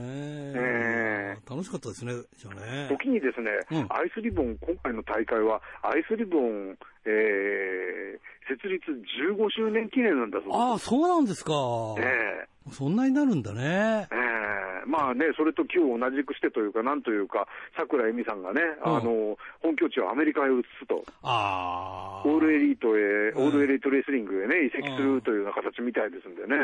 [0.56, 2.88] えー、楽しかったですね、じゃあね。
[2.90, 10.56] 時にですね、うん、アイスリボン、今回の大会は、アイスリボン、えー、設立15周年記念なんだそうです。
[10.56, 11.54] ああ、そうなんですか。
[12.00, 12.02] え
[12.50, 14.08] えそんなになるんだね。
[14.12, 21.04] ええー、まあね、それと今日同じくしてというか、なんというか、桜井美さんがね、うん、あの、本拠地をアメリカへ移すと。
[21.24, 22.28] ああ。
[22.28, 26.56] オールエリートへ、うん、オールエリートレスリングへね、移籍するというような形みたいですんでね、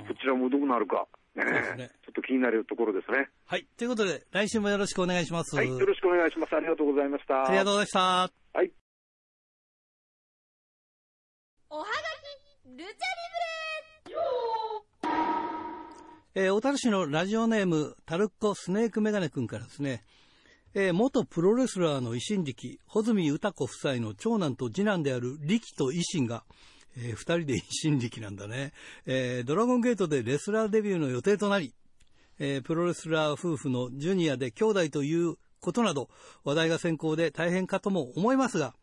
[0.00, 1.06] うん、そちらもどうなるか。
[1.34, 3.28] ね、ね、ちょっと気になるところですね。
[3.46, 3.66] はい。
[3.78, 5.56] ということで、来週もよろしくお願いします。
[5.56, 5.68] はい。
[5.68, 6.54] よろしくお願いします。
[6.54, 7.46] ありがとうございました。
[7.46, 8.00] ありがとうございました。
[8.00, 8.81] はい。
[11.74, 12.92] おはがき、ルチャリ
[16.34, 20.02] ブレえー、小樽市のラジオネーム、タルッコスネークメガネ君からですね、
[20.74, 26.44] えー、元プロレスラーの維新力、穂積歌子夫妻の長男と次男である力と維新が、
[26.98, 28.74] えー、二人で維新力なんだね、
[29.06, 31.72] えー、ドラゴンゲートでレスラーデビューの予定となり、
[32.38, 36.10] えー、プロレスラー夫婦のジュニアで兄弟ということなど、
[36.44, 38.74] 話題が先行で大変かとも思いますが、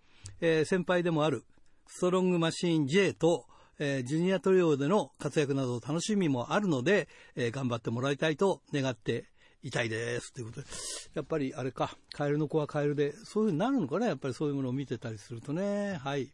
[0.42, 1.44] えー、先輩でもある
[1.90, 3.46] ストロングマシーン J と、
[3.80, 9.26] えー、ジュニアトリオでの活躍など楽しみもあるので、えー、頑張ってもらいたいと願って
[9.64, 10.32] いたいです。
[10.32, 10.68] ということで、
[11.16, 16.00] やっぱりあれか、カエルの子はカエルで、そういう風になるのかな、やっぱりそういうものを見てたりするとね。
[16.02, 16.32] はい。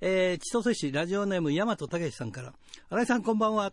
[0.00, 2.52] えー、千歳市ラジオネーム大和武さんから、
[2.90, 3.72] 新井さんこんばんは。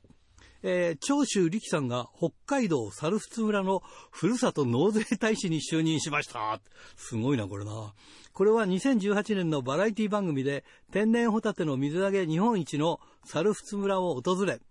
[0.63, 6.61] えー、長州力さんが北海道猿払村のふるさと納税大使に就任しました。
[6.95, 7.93] すごいな、これな。
[8.31, 14.61] これは2018年のバラエティ番組で天然ホタテの水揚げ日本一の猿払村を訪れ、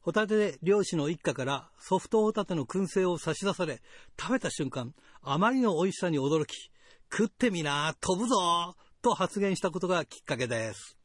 [0.00, 3.82] ホタテ漁師の一家からソフトホタテの燻製を差し出され、
[4.18, 6.70] 食べた瞬間、あまりの美味しさに驚き、
[7.10, 10.96] 食ってみな、飛ぶぞと発言したことがきっかけです。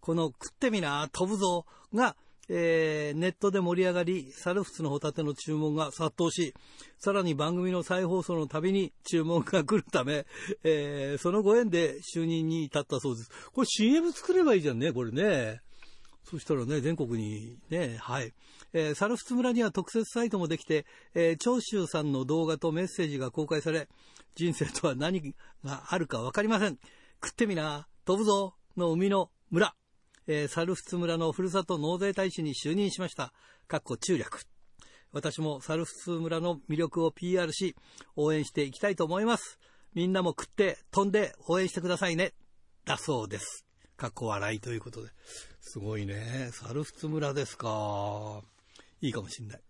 [0.00, 2.16] この食ってみな、飛ぶぞが
[2.48, 6.54] えー、ネットで盛り上がり、サルフツのホタテの注文が殺到し、
[6.98, 10.26] さらに番組の再放送のたびに注文が来るため、
[10.64, 13.30] えー、そのご縁で就任に至ったそうです。
[13.52, 15.60] これ CM 作ればいいじゃんね、これね。
[16.24, 18.32] そしたらね、全国にね、はい。
[18.74, 20.84] えー、サルフツ村には特設サイトもできて、
[21.14, 23.88] えー、長州さんの動画とメッセージが公開され、
[24.34, 25.34] 人生とは何
[25.64, 26.78] があるかわかりません。
[27.22, 29.74] 食ってみな、飛ぶぞの海の村。
[30.30, 33.32] えー、猿払村のふるさと納税大使に就任しました。
[33.66, 34.42] かっこ中略。
[35.10, 37.74] 私も猿払村の魅力を PR し、
[38.14, 39.58] 応援していきたいと思います。
[39.94, 42.34] みんなも食って飛んで応援してくださいね。
[42.84, 43.64] だそうです。
[43.96, 45.08] かっこ笑いということで。
[45.62, 46.50] すごいね。
[46.52, 48.42] 猿払村ですか。
[49.00, 49.60] いいかもしんない。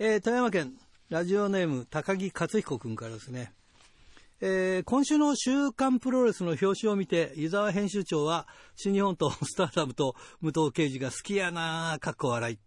[0.00, 0.74] えー、富山県、
[1.08, 3.52] ラジオネーム、高木克彦君からですね。
[4.46, 12.58] えー、今週の週刊プロレスの表紙を見て、湯沢編集長は、新日本とスターダムと武藤刑事が好きやなぁ、かっこ笑い。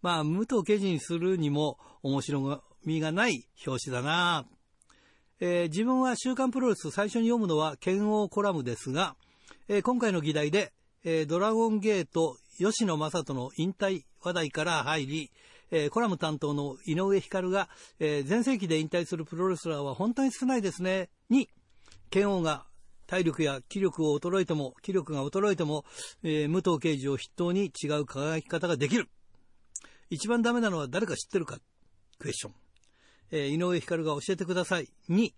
[0.00, 4.46] まあ、武藤刑事にするにも面白みがない表紙だな
[5.40, 9.16] えー、自分は週刊プロレス最初に読むのは剣王コラムですが、
[9.66, 15.32] えー、今回の議題で、えー、ドラゴンゲート吉野正人の引退話題から入り、
[15.70, 21.48] えー、コラム担当の井上光が、えー、前世紀で引退するプロレスラーは本当に少ないですね、に、
[22.10, 22.66] 剣王が
[23.06, 25.84] 体力や気力を衰えても、気力が衰えても、
[26.22, 29.08] えー、武藤刑事を筆頭に違う輝き方ができる。
[30.10, 31.58] 一番ダメなのは誰か知ってるか？
[32.18, 32.54] クエスチョン。
[33.30, 34.88] えー、井上光が教えてください。
[35.08, 35.34] に、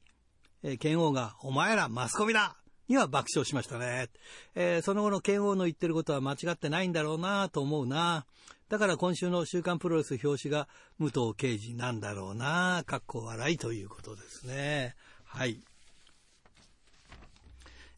[0.62, 2.56] えー、剣王が、お前らマスコミだ
[2.90, 4.08] には爆笑しましたね。
[4.56, 8.26] えー、その後の剣王の言ってることは間違ってないんだろうなと思うな。
[8.68, 10.66] だから今週の週刊プロレス表紙が
[10.98, 14.96] 武藤刑事なんだろうなかっこ笑いということですね。
[15.24, 15.60] はい。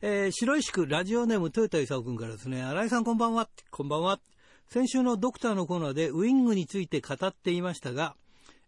[0.03, 3.49] えー、白石区ラジオネーム豊田勲君からですね、新井さんこんばんは。
[3.71, 4.21] こんばんは。
[4.69, 8.15] 先週のドクターのコーナーでウィングについて語っていましたが、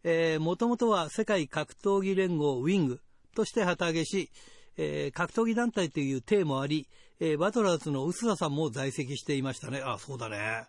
[0.05, 3.01] えー、もともとは世界格闘技連合ウィング
[3.37, 4.31] として旗揚げし、
[4.77, 6.89] えー、格闘技団体という体もあり、
[7.21, 9.81] えー、バトラーズの臼田さんも在籍していましたね。
[9.85, 10.65] あ、そうだね。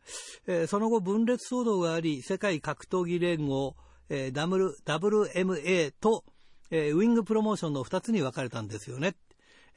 [0.47, 3.75] えー、その後分裂騒動があり、世界格闘技連合、
[4.09, 6.23] えー、WMA と、
[6.71, 9.15] えー、ウィングプロモーションの2つに分かれたんですよね。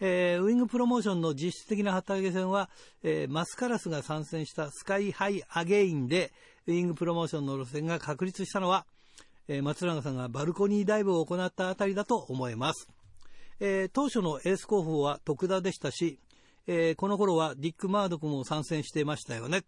[0.01, 2.71] えー、ウィングプロモーションの実質的な旗揚げ戦は、
[3.03, 6.33] えー、マスカラスが参戦した Sky High Again で、
[6.67, 8.87] ウィングプロモーションの路線が確立したのは、
[9.49, 12.89] えー、松永さんがバルコニーダイブを行ったあたりだと思います。
[13.61, 16.21] えー、当初のエース候補は徳田でしたし、
[16.67, 19.63] えー、この頃はディック・マードックも参戦していましたよね。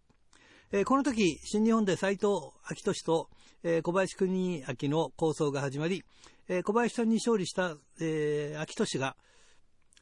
[0.71, 2.27] えー、この時、新日本で斎藤
[2.63, 3.29] 昭俊と、
[3.63, 6.03] えー、小林邦明の構想が始まり、
[6.47, 9.17] えー、小林さんに勝利した、えー、昭俊が、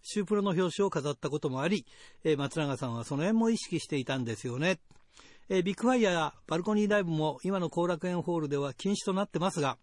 [0.01, 1.85] シュープロの表紙を飾ったこともあり、
[2.23, 4.79] えー、松永さんはその辺も意識していたんですよね。
[5.49, 9.77] えー、ビッグファイヤーやバルコニーダイブも今の後楽園ホールでは禁止となってますが、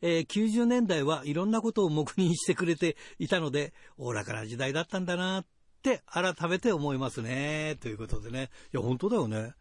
[0.00, 5.44] えー、90年代はいろんなことを黙認してくれていたので、おおらかな時代だったんだなっ
[5.82, 7.76] て改めて思いますね。
[7.80, 8.50] ということでね。
[8.72, 9.54] いや、本当だよね。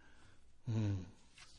[0.68, 1.06] うん。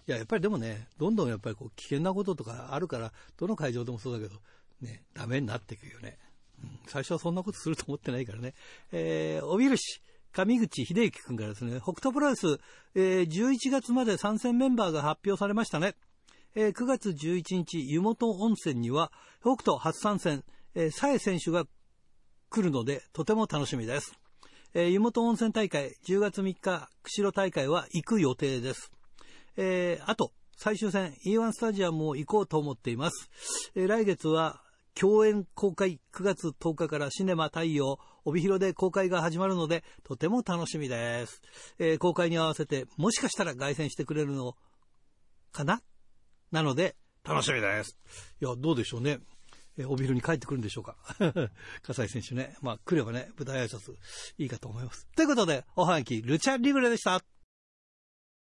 [0.07, 4.41] いや、やっぱりでもね、どんどんやっぱりこう危険なこととかあるから、どの会場でもそうだけど、
[4.81, 6.19] ね、ダメになっていくよね。
[6.63, 8.55] うん、最初はそんなことすると思ってないからね。
[8.93, 10.01] えー、帯広
[10.33, 12.59] 上口秀之君からですね、北斗プロレス、
[12.95, 15.95] えー、11月まで参戦メンバーが発表されましたね。
[16.61, 20.43] えー、9月11日、湯本温泉には、北斗初参戦、
[20.75, 21.67] えー、サエ選手が
[22.51, 24.19] 来るので、とても楽しみです。
[24.75, 28.91] えー、湯本温泉大会、10月3日、釧路大会は行く予定です。
[29.57, 33.31] えー、あと、最終戦 E1 スタジアムも行こうと思っています。
[33.77, 34.61] えー、来月は
[34.97, 41.41] 共演公開9月10日からシネマ太陽帯広で公開が始まるのでとても楽しみです。
[41.79, 44.57] えー、公開に合わせてもしかしたら凱旋してくれるの
[45.53, 45.81] かな？
[46.51, 47.99] なので楽しみです。
[48.41, 49.19] いや、どうでしょうね。
[49.77, 50.97] えー、帯広に帰ってくるんでしょうか。
[51.83, 52.57] 葛西選手ね。
[52.63, 53.93] まあ来ればね、舞台挨拶
[54.39, 55.07] いいかと思います。
[55.15, 57.21] ということで、おはがき、ルチャリブレでした。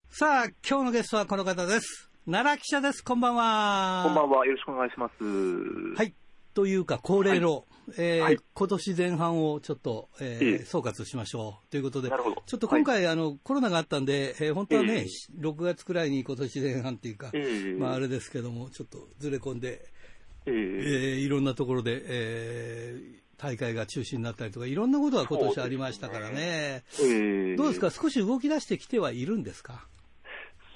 [0.09, 2.11] さあ、今日のゲストはこの方です。
[2.27, 3.05] 奈良記者です。
[3.05, 4.03] こんばんは。
[4.07, 4.47] こんばんは。
[4.47, 5.25] よろしくお願いします。
[5.97, 6.15] はい。
[6.55, 7.65] というか、恒例の、はい、
[7.97, 11.71] えーはい、今年前半をちょっと、えー、総括しましょう。
[11.71, 19.85] ということで、ちょっと今回、はい、あの、コロナがあったんで、えー、本当はね、えー、6月くらいに今年前半っていうか、えー、まあ、あれですけども、ちょっとずれ込んで、
[20.47, 26.35] えー、えー、いろんなところで、えー、大会が中止になったりとか、いろんなことが今年ありましたからね。
[26.35, 26.85] ね。
[27.01, 29.87] えー、どうですか、少し動き出してきてはいるんですか？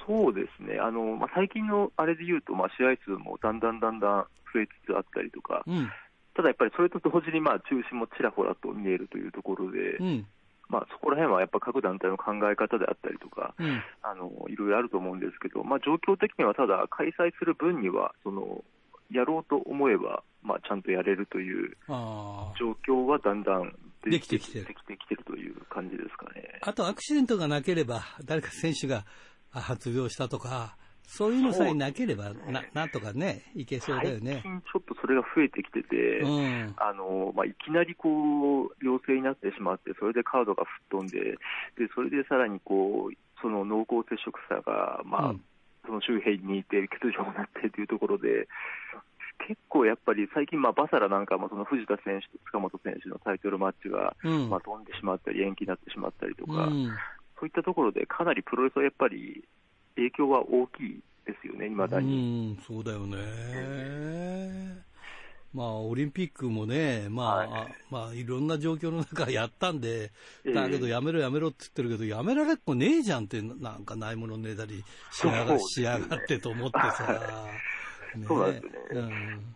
[0.06, 5.90] そうですね、あのまあ、最近のあれで言うと、まあ、試合数もだんだんだんだん増えつつあったりとか、うん、
[6.34, 10.26] ただやっぱりそれと同時にまあ中止もちらほらと見えるというところで、うん、
[10.68, 18.64] まあ、そこら辺はやっぱ各団体の考え方であったりとか、うん、あのいろいろあると思うんですけど、まあ、状況的にはただ、開催する分には、その
[19.10, 21.76] やろうと思えば、まあ、ちゃんとやれるという
[22.58, 23.72] 状況はだんだん
[24.04, 24.64] できてきてる。
[24.66, 26.58] できてきてるという感じですかね。
[26.62, 29.04] あとアクシデントがなければ、誰か選手が
[29.50, 30.76] 発病したとか、
[31.06, 34.40] そういうのさえなければ、ななんとかね、いけそうだよね。
[34.42, 41.38] 最近ちょっとそれが増えてきてて、うん、あのまあ、いきなりこう陽性になってしまって、それでカードが吹っ飛んで、
[41.78, 45.40] でそれでさらにこうその濃厚接触者が、まあ、うん、
[45.86, 48.48] その周辺にいて、欠場になってというところで、
[49.46, 56.68] 結構やっぱり最近、まあ、バサラなんかもその藤田選手と塚本選手のタイトルマッチが、うん、まあ、飛んでしまったり、延期になってしまったりとか、
[57.38, 59.44] そういったところでかなりプロレスはやっぱり
[59.96, 62.56] 影響は大きいですよね、いまだに。
[62.56, 64.84] うん、そうだよね。
[65.54, 70.10] まあ、オリンピックもね、まあ、はいまあ、いろんな状況の中やったんで、
[70.52, 74.82] だけど、やめろやめろって言ってるけど、やめられっこねえじゃんって、なんかないものねだり
[75.12, 77.46] しやが,、しやがってと思ってさ。
[78.26, 78.72] そうなんですね。
[78.90, 79.54] うん、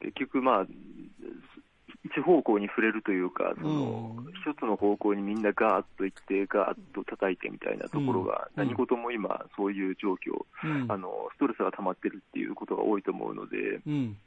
[0.00, 0.66] 結局、まあ、
[2.04, 10.44] 一方向に触れるというか、その、一つの方向にみんなガーッと行って、ガーッと叩いてみたいなところが、何事も今、そういう状況、
[10.88, 13.80] あの、ストレスが溜まってるっていうことが多いと思うので、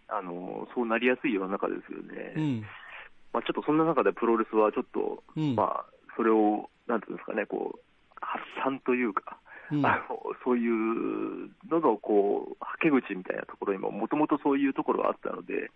[0.07, 2.63] あの、そうなりやすい世の中ですよね。
[3.31, 5.23] まあ、ちょっとそんな中でプロレスはちょっと、
[5.55, 7.79] まあ、それを、なんていうんですかね、こう、
[8.19, 9.37] 発散というか、
[9.71, 15.69] うん、あのそういうののこうはけ口みたいなところにも、もともとそういうところがあったので、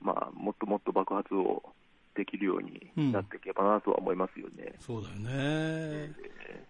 [0.00, 1.62] まあ、もっともっと爆発を
[2.14, 4.72] できるようになっていけばなとは思いますよね。
[4.74, 6.12] うん、そうだよね、え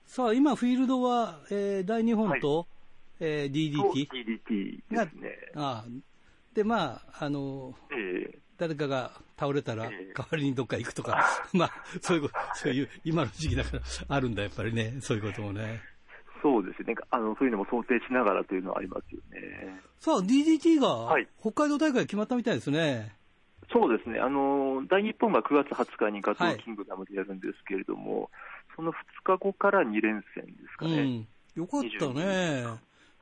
[0.06, 2.66] ー、さあ、今、フィールドは、えー、大日本と、はい、
[3.20, 4.08] えー、DDT?
[4.08, 5.52] DDT ですね。
[5.56, 5.84] あ
[6.54, 11.24] で、まあ、あの、えー、誰かが倒れたら、代わりにどっか行くとか、
[11.54, 11.72] まあ、
[12.02, 15.80] そういう、そういう、今の時期だから、あるんだ、やっぱりね、そういうこともね。
[16.42, 16.94] そうですね。
[17.10, 19.80] あの、そういうのも想定しながらというのはありますよね。
[20.00, 23.18] さあ、DDT が、北海道大会決まったみたいですね。
[23.72, 28.30] そうですね、あの大日本が9月20日にガトーキングダムでやるんですけれども、はい、
[28.76, 30.92] その2日後から2連戦ですかね。
[30.94, 32.64] うん、よかったね、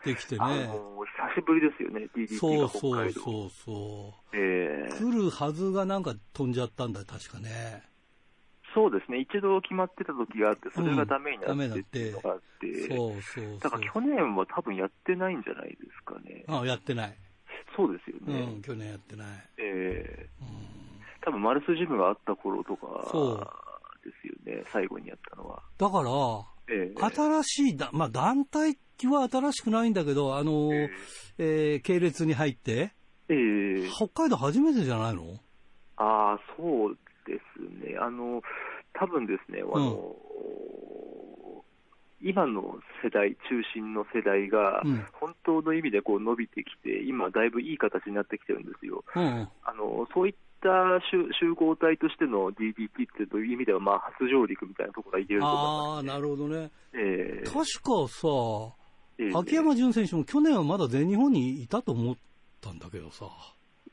[0.05, 0.39] できてね。
[0.39, 3.21] 久しぶりですよね、DDT が北海道。
[3.21, 7.83] そうそうそう、えー、来るはずがなんか飛んじゃったんだ、確かね。
[8.77, 16.45] そうですね、一度決まってた時があって、それがダメになってっていうのがあって、うん、そうそうだから去年は多分やってないんじゃないですかね。
[16.47, 17.17] あやってない。
[17.75, 18.53] そうですよね。
[18.53, 19.27] うん、去年やってない。
[19.57, 20.29] ええ。
[20.43, 20.57] ー、うん、
[21.23, 22.87] 多分マルスジムがあった頃とか
[24.05, 25.63] ですよね、最後にやったのは。
[25.79, 26.11] だから、
[26.69, 30.91] えー、新しいだ、まあ、団体は新しくないんだけど、あの、えー、
[31.39, 32.93] えー、系列に入って、
[33.31, 35.41] えー、北海道初めてじゃないの？
[35.97, 37.97] ああ、そうですね。
[37.99, 38.43] あの、
[38.95, 40.27] 多分ですね、あの、うん
[42.23, 49.05] 今の世代、中心の世代が、本当の意味でこう伸びてきて、今、だいぶいい形になってきてるんですよ。
[49.15, 50.69] うん、あのそういった
[51.39, 62.17] 集合体としての DDT っていう意味では、まあ、初上陸みたいなところが言えると思います、ね、あなるほどね、えー、確かさ、秋山純選手も去年はまだ全日本にいたと思っ
[62.61, 63.27] たんだけどさ。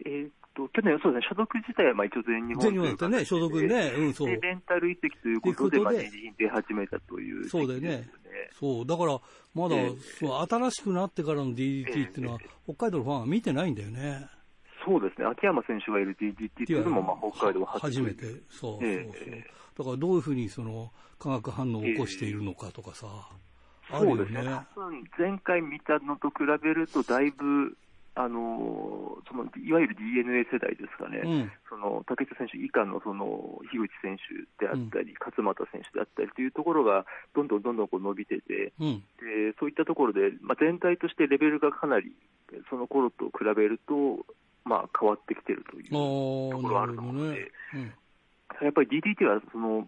[0.06, 4.28] えー、っと、去年、そうですね、所属自体はまあ一応全日本全日本だったね、所属ね、うん、そう。
[4.28, 8.10] で、レンタル移籍ということで、まあ、出始めたという、そうだよね。
[8.60, 9.20] そう、だから、
[9.54, 14.28] まだ、えー、そう新しくなってからの DDT っていうのは、えー、北海道のファンは見てないんだよね。
[14.86, 18.26] そうですね、秋山選手がいる DDT っていうのも、まあ、北海道初めて。
[18.26, 18.32] そう。
[18.32, 18.80] そうそう。
[18.82, 23.08] えー、だから、どういうふうにその化学反応を起こしているのかとかさ。
[23.92, 24.42] そうですね、
[25.20, 27.78] 前回見たのと比べると、だいぶ
[28.16, 42.14] あのそのいわゆる DNA 世代ですかね、うん、その竹下選手以下のその樋口選手であったり、うん、勝俣選手であったりというところが、どんどんどんどんこう伸びてて、うん、でそういったところで、まあ、全体としてレベルがかなり、
[42.70, 44.22] その頃と比べると、
[44.64, 45.98] まあ、変わってきてるというと
[46.62, 47.96] ころがあるので、ね、
[48.62, 49.88] やっぱり DDT はその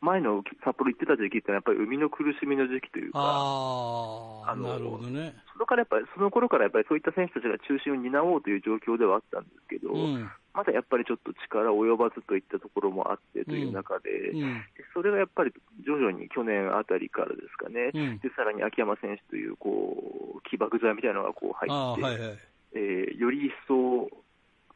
[0.00, 5.34] 前の札幌行ってた時期ってやっぱり海の苦しみの時期というか、あのなるほどね。
[5.52, 14.42] そのからやっぱりその頃からやっぱりそういった選手たちが中心を担おうという状況ではあったんですけど、うん、まだやっぱりちょっと力及ばずといったところもあってという中で、うん。
[14.42, 15.52] うん、それがやっぱり
[15.84, 22.38] 徐々に去年あたりからですかね、でさらに秋山選手というこう起爆剤みたいなのがこう入って、はいはい、
[22.72, 24.08] えー、より一層、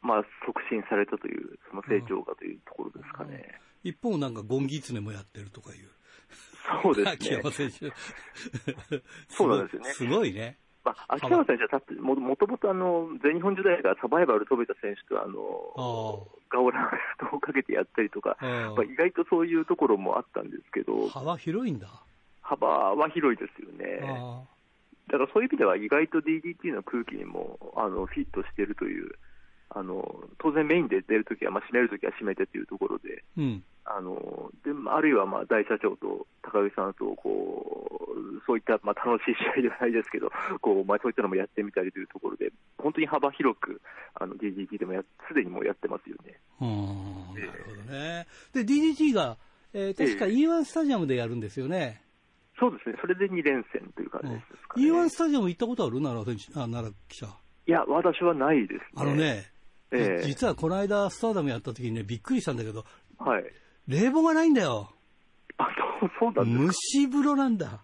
[0.05, 3.59] まあ、促進されたという、その成長がというところですかね。
[3.85, 5.89] 一方、なんかゴンギツネもやってるとかいう。
[6.81, 7.11] そうですね。
[7.11, 7.91] 秋山選手。
[9.29, 9.89] そうなんですよね。
[9.93, 10.57] すごいね。
[10.83, 21.07] まあ、秋山選手はも、もともとあの、全日本時代からサバイバル飛べた選手と、あの、ガオラストをかけてやったりとか、まあ、意外とそういうところもあったんですけど。
[21.09, 21.87] 幅広いんだ。
[22.41, 23.99] 幅は広いですよね。
[25.07, 29.11] だからそういう意味では意外と DDT の空気にもあのフィットしているという
[29.69, 30.03] あの
[30.39, 40.31] 当然メインで出るときは、まあ、締めるときは締めてというところで、うん、あのであるいはまあ大社長と高木さんとこうそういった、まあ、楽しい試合ではないですけど
[40.61, 43.81] こう、まあ、そういったのもやってみたりというところで本当に幅広く
[44.15, 44.93] あの DDT でも
[45.27, 46.39] すでにもうやってますよね。
[46.59, 46.67] な
[47.41, 49.37] るほどねで DDT が、
[49.73, 52.01] えー、確か E1 スタジアムでやるんですよね。
[52.59, 54.85] そうですね、それで2連戦という感じですかね。
[54.85, 57.27] E1 スタジアム行ったことある奈良選手あ奈良記者。
[57.67, 58.79] いや、私はないですね。
[58.95, 59.51] あのね、
[59.91, 62.85] えー、実はこの間、スターダムやった時にね、びっくりしたんだけど、
[63.17, 63.43] はい。
[63.87, 64.89] 冷房がないんだよ。
[65.57, 65.67] あ、
[65.99, 67.81] そう、そうなんです蒸し風呂なんだ。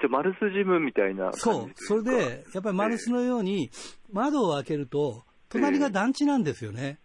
[0.00, 1.70] じゃマルスジムみたいなそう。
[1.74, 3.70] それで、やっぱりマルスのように、
[4.12, 6.98] 窓を開けると、隣が団地なんですよね。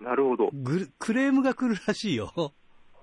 [0.00, 0.50] えー、なるほど。
[0.98, 2.32] クレームが来るらしいよ。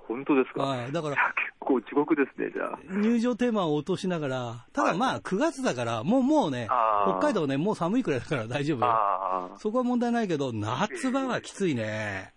[0.08, 0.64] 本当ですか？
[0.64, 0.92] はい。
[0.92, 1.16] だから、
[1.60, 2.80] 構地獄ですね、じゃあ。
[3.00, 6.68] 入場テーマを落としながら、ただまあ、9月だから、もうもうね、
[7.08, 9.52] 北海道ね、もう寒いくらいだから大丈夫よ。
[9.58, 12.34] そこは問題ないけど、夏場はきついね。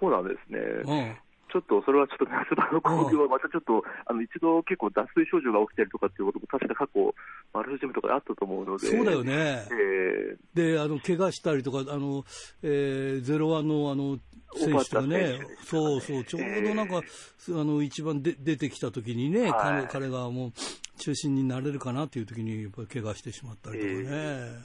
[0.00, 0.58] そうなんですね。
[0.84, 1.16] うん
[1.52, 7.14] ちょっとそれはちょっと夏場の工業はまたちょっと、あの一度結構脱水症状が起きてるとかっていうことも確か過去、
[7.52, 8.86] マルフジムとかであったと思うので。
[8.86, 9.66] そうだよね。
[9.70, 12.24] えー、で、あの、怪我したりとか、あの、
[12.62, 14.18] えー、ゼロワンのあの、
[14.56, 20.52] 選手がね、そうそう、ちょうどなんか、えー、あの一番で出てきたときにね、はい、彼がもう
[20.98, 23.98] 中心になれるかなというときに、やっぱり怪我してしまったりとかね。
[24.02, 24.58] え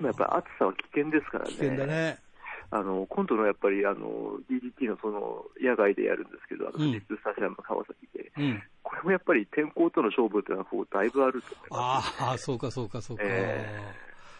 [0.00, 1.50] ー、やっぱり暑さは危険ですからね。
[1.50, 2.29] 危険だね。
[2.72, 13.22] あの今度のやっぱりあの DDT のその野外でやるんですけど、あの富士通スタジアム川崎で、うん、これもやっぱり天候との勝負というのはこうだいぶあると思います、ね、ああ、そうかそうかそうか。
[13.26, 13.82] え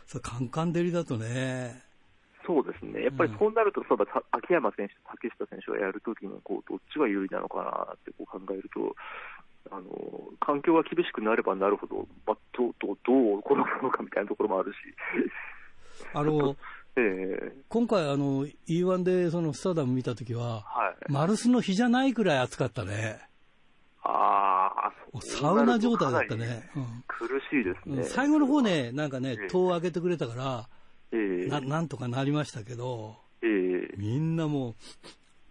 [0.07, 1.83] ー、そカンカン照りだとね。
[2.47, 3.99] そうですね、やっぱりそうなると、そう
[4.31, 8.95] 秋山選手と竹下選手がやるときにこう、どっちが有利なのかなってこう考えると、
[9.71, 9.85] あの
[10.41, 14.77] 環境が厳しくなればなるほど、まあ、どうどうどう転ぶのかみたいなところもあるし。
[16.15, 16.57] あの
[16.97, 23.21] えー、今回あの、E1 でそのスターダム見たときは、はい、マルスの日じゃないくらい暑かったね。
[24.03, 26.71] ああ、サウナ状態だったね。
[26.75, 28.05] うん、苦しいですね。
[28.05, 30.69] 最後の方ね、なんかね、戸を開けてくれたから、
[31.13, 34.75] えー、ななんとかなりましたけど、えー、みんなもう、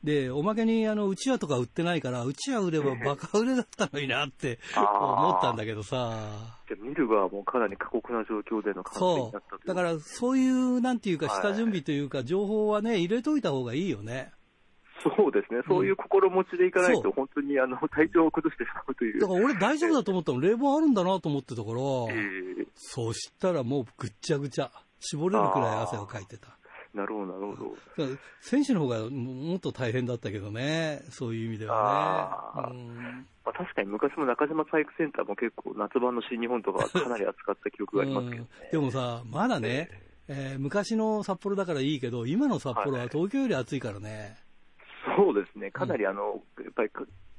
[0.03, 6.57] で、おまけにあの、うちわとか売ってないから、うちわ売ればバカ売れだったのになって思ったんだけどさ。
[6.67, 9.67] じゃ見る側もかなり過酷な状況での感染になったそう。
[9.67, 14.31] だからそういう、なんていうか、下準備というか、情報はね、入れといた方がいいよね。
[15.03, 19.19] そうですね、そういう心持ちでいかないと、本当にあの体調を崩してしまうという。
[19.19, 26.58] だから俺、大丈夫だと思ったの、冷房あるんだなと思ってたから、えー、そしたらもうぐっちゃぐちゃ、絞れるくらい汗をかいてた。
[26.93, 28.07] なるほど、なるほど。
[28.41, 32.71] 選手の方がもっと大変だったけどね、そういう意味ではね。
[32.71, 39.89] うんまあ、確かに昔も中島体育センターも結構、夏場の新日本とかかなり暑かった記憶がありますけど、ねでもさ、まだね、
[40.27, 44.37] えー、昔の札幌だからいいけど、今の札幌は東京より暑いからね。
[45.03, 46.89] はい、そうですね、かなりあの、うん、やっぱり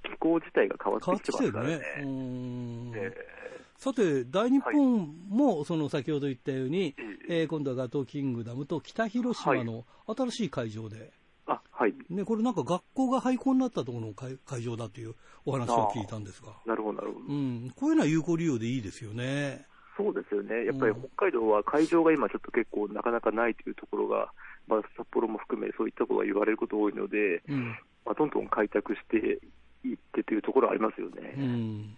[0.05, 1.71] 気候自体が変わってきてますからね。
[1.71, 2.09] 変わってきてるね。
[2.09, 6.95] うん、えーさて、大日本も、その先ほど言ったように、
[7.31, 11.15] えー、今度はガトーキングダムと北広島の新しい会場で、
[11.47, 11.95] あはい。
[12.11, 15.15] ね、これなんか学校が廃校になったところの会会場だという
[15.47, 19.65] お話を聞いたんですが、なるほど、なるほど、うん、こういうのは有効利用でいいですよね。
[19.97, 24.31] そうですよね、やっぱり北海道は会場が今、ちょっと結構なかなかないというところが、
[24.69, 27.69] まあ、札幌も含め、そういったことが言われること多いので、うん、
[28.05, 29.41] まあ、どんどん開拓して
[29.89, 31.35] いってというところはありますよね。
[31.39, 31.97] うん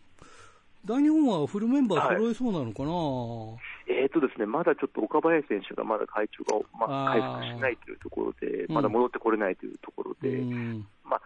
[0.84, 3.54] 大日本はフルメンバー揃えそうなのかな、は
[3.86, 11.20] い、えーとですね、まだちょっと岡林選手がまだ会長が、まあ、回復しないというところで、まだ戻ってこれないというところで、うん、まあ、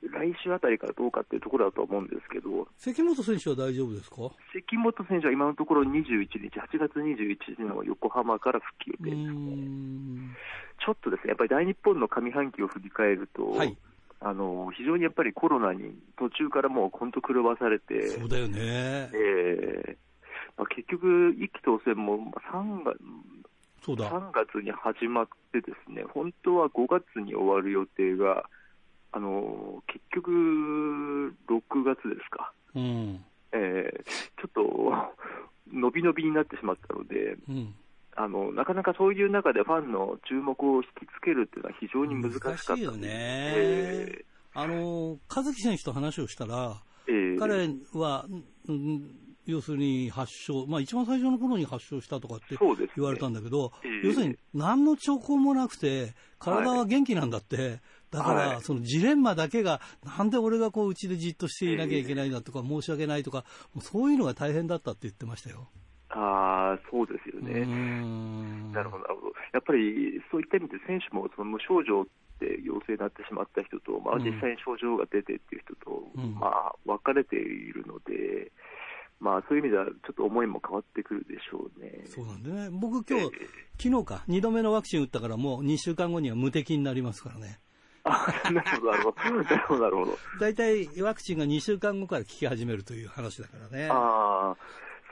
[0.00, 4.16] 来週あたりからどうかっていうところだと思うんですけど、関本選手は大丈夫ですか？
[4.54, 10.36] 関本選手は今のところ21日、8月21日の横浜から復帰予定ですね。
[10.84, 13.76] ちょっとですね、やっぱり大日本の上半期を振り返ると、はい
[14.20, 20.08] あの非常にやっぱりコロナに途中からもう本当狂わされて、そうだよね、えー
[20.58, 22.98] まあ、結局、一期当選も3月
[23.80, 24.10] そうだ。
[24.10, 28.44] 3月に始まってですね、本当は5月に終わる予定が、
[29.12, 33.24] あの結局、6月ですか、うん。
[33.52, 35.14] えー、ちょっと
[35.72, 37.74] 伸び伸びになってしまったので、うん
[38.20, 48.26] あのなかなかそういう中でファンの注目を引きつけるっていうのは非常に難しかったよね、えー、あの和樹選手と話をしたら、えー、彼は、
[48.66, 49.14] うん、
[49.46, 52.58] 要するに発症、まあ、一番最初の頃に発症したとかって
[52.96, 63.44] 言われたんだけど、ねえー、要するに何の兆候もなくて、体は元気なんだって、はい、だから、そのジレンマだけが、なんで俺がこう、うちでじっとしていなきゃいけないんだとか、申し訳ないとか、
[63.80, 65.68] そういうのが大変だったって言ってましたよ。
[66.20, 67.64] あそうですよね。
[68.72, 69.32] なるほど、なるほど。
[69.52, 72.06] やっぱりそういった意味で選手もその無症状っ
[72.38, 78.50] て陽性になってしまった人と、まあ、実際に症状が出てっていう人と、うん、まあ、分かれているので、
[79.20, 82.02] まあ、そういう意味では、ちょっと思いも変わってくるでしょうね。
[82.06, 82.68] そうなんでね。
[82.70, 87.58] 僕、今日、えー、昨日か、2度目のワクチン打ったから、もう2週間後には無敵になりますからね。
[88.04, 89.42] あなるほど、なるほど。
[89.42, 90.18] なるほど、なるほど。
[90.40, 93.88] 大体、ワクチンが2週間後から効き始めるという話だからね。
[93.90, 94.56] ああ。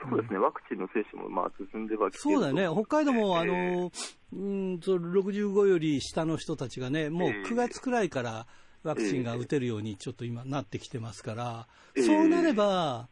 [0.01, 3.91] そうですね、ワクチンの接種もまあ進んではそうだよね、北海道も、あの、
[4.33, 8.45] うんと、65より下の人たちがね、もう9月くらいから
[8.83, 11.67] ワクチンが打てるようにちょっと今なってきてますから、
[12.03, 13.07] そうなれば、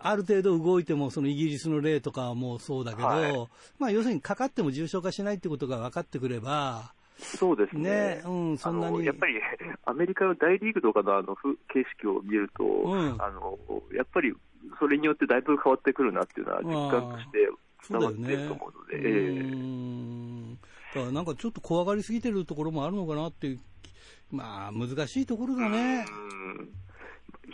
[0.00, 3.48] ある程度動いても、そのイギリスの例とかもそうだけど、はい、
[3.78, 7.90] まあ要するにかかっても重症化しないってことが分かってくれば、そうですね。
[7.90, 9.04] ねうん、そんなに。
[9.04, 9.34] やっぱり、
[9.84, 13.58] アメリカの大リーグとかのあの形式を見ると、うん、あの、
[13.92, 14.32] やっぱり
[14.78, 17.48] それによってだいぶ変わってくるなっていうのは実感として
[17.88, 19.08] 伝わっていると思うので、ねえ。
[19.42, 20.56] ー、
[20.94, 23.60] だからなんかちょっと怖がりすぎてるところもあるのかなっていう、
[24.30, 26.04] まあ難しいところだね。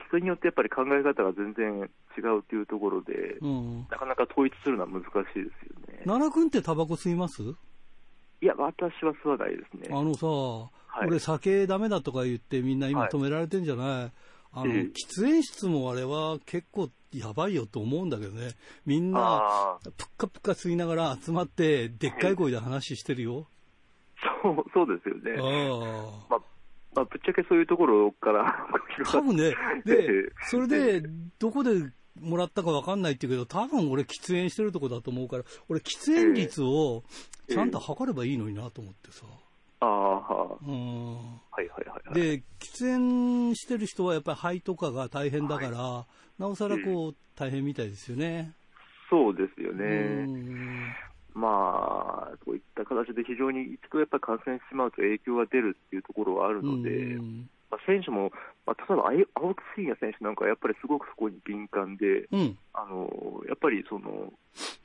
[0.09, 5.45] 人によってやっぱり考え方が全然違うというところで、うん、なかなか統一するのは難しいですよ
[5.89, 6.03] ね。
[6.05, 7.43] 奈良君ってタバコ吸います？
[7.43, 9.89] いや、私は吸わないですね。
[9.97, 14.13] あのさ、はい、俺酒ダメだとか言ってみんな今止められてんじゃない、はい？
[14.55, 18.53] あの、喫煙室もあれは結構やばいよと思うんだけどね。
[18.87, 23.47] みんな、ぷっかぷっか吸いながら集まって、でっかい声で話してるよ。
[24.43, 25.37] そう、そうですよね。
[25.39, 26.41] あまあ、
[26.95, 28.69] まあ、ぶっちゃけそういうところから
[29.11, 31.03] 多分ね、 で、それで、
[31.41, 31.91] どこで
[32.21, 37.03] もらったかわかんないって言うけど、多分俺喫煙してるとこだと思うから、俺喫煙率を
[37.49, 39.25] ちゃんと測ればいいのになと思ってさ。
[39.85, 41.15] ああ、うん。
[41.51, 46.07] はいはいはい、で、喫煙してる人はやっぱり肺とかが大変だから、は
[46.39, 48.53] い、なおさらこう、大変みたいですよね。
[49.11, 50.27] そうですよね。
[51.35, 57.19] まあ、そういった形で非常に一度やっぱり感染してしまうと影響が出るっていうところはあるので、
[57.71, 58.31] まあ、選手も、
[58.67, 64.33] まあ、例えば青木真也選手なんかはやっぱりすごくそこに敏感で、うん、あのやっぱりその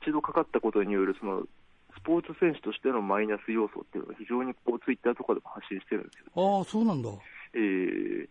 [0.02, 1.46] 一度かかったことによるその
[1.94, 7.10] スポーツ選手としてのマイナス要素っていうのが非常にこうツイッターとかでも発信してるんですよ、ね、ああ、そうなんだ。
[7.54, 8.28] えー、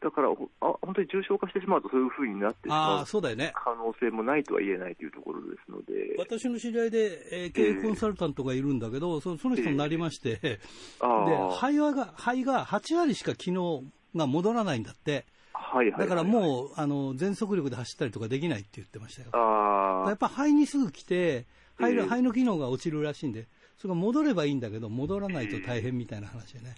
[0.00, 0.34] だからあ、
[0.82, 6.16] 本当に重症化してしまうとそういうふうになってしまうそうだよね可能性もないとは言えないというところですので。
[6.18, 15.24] 私の知り合いで、えー、経営コンサルタントがいるんだけど、えー、そその人になりまして、えー、で肺が肺が8割しか機能が戻らないんだって。
[15.52, 19.30] はいはい、だからもうあの全速力で走ったりとかできないって言ってましたよ。
[19.32, 21.46] あやっぱ肺にすぐ来て、
[21.78, 23.46] 肺の肺の機能が落ちるらしいんで、
[23.78, 26.74] それが戻ればいいんだけど、戻らないと大変みたいな話でね。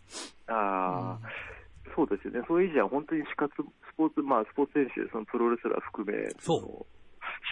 [0.48, 1.28] ああ、
[1.86, 3.62] うん、そうですよね、そういう意味では本当に死活、ス
[3.96, 6.86] ポーツ、まあ、スポーツ選手、そのプロレスラー含め、そう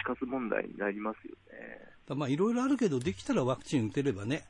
[0.01, 2.15] 死活問題になりますよね。
[2.15, 4.45] まあ、いろいろあるけど、できたらワクチン打てればね、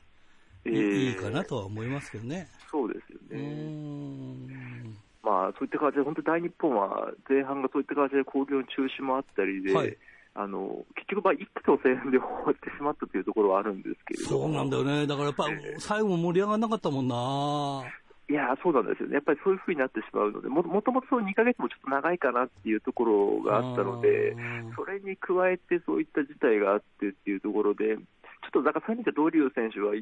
[0.64, 2.48] えー、いいかなとは思いますけどね。
[2.70, 4.48] そうですよね。
[5.22, 9.96] まあ、そういった形で、本当、大日本は前半がそういった形で興行中止もあったりで、はい
[10.40, 15.46] あの結局、一気当選で終わってしまったというところはあるんですけれどそうなんだよね、だからやっぱ、
[15.80, 17.82] 最後盛り上がらなかったもんな。
[18.30, 24.36] いやそうなんですよね、やっぱりそういうふうになってしまうので、ももともと2か月もちょっと長いかなっていうところがあったので、
[24.76, 28.02] それに加えてそういった事態があってっていうところで、ちょ
[28.48, 29.92] っとだからそういう意味で、ドリュー選手は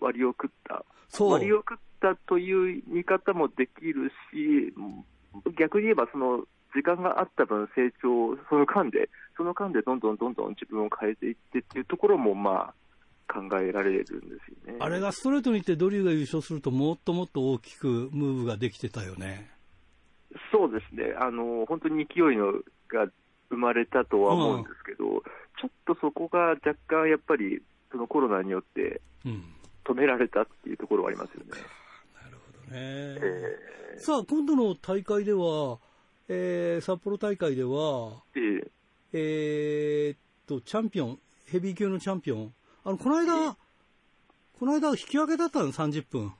[0.00, 0.84] 割を食った、
[1.22, 4.74] 割を食ったという見方もできるし、
[5.56, 12.74] 逆に言えば、その時間があった分、成長、その間で、その間でどんどんどんどん自分を変えていってっていうところも、まあ、
[13.32, 14.06] 考えられるんで
[14.44, 14.78] すよね。
[14.80, 19.50] あれがストレートにいってドリューが優勝すると、もっともっと大きくムーブができてたよね。
[20.50, 22.52] そうですね、あの本当に勢いの
[22.88, 23.06] が
[23.50, 25.20] 生まれたとは思うんですけど、うん、
[25.60, 27.62] ちょっとそこが若干やっぱり、
[27.92, 29.00] そのコロナによって
[29.84, 31.50] 止められたっていうところはありますよね。
[31.50, 35.78] うん、なるほどね、えー、さあ、今度の大会では、
[36.28, 38.70] えー、札幌大会では、えー、
[39.12, 42.54] えー、っと、チャンピオン、ヘビー級のチャンピオン、
[42.84, 43.56] あの、この間、
[44.58, 46.32] この間引き分けだったの、30分。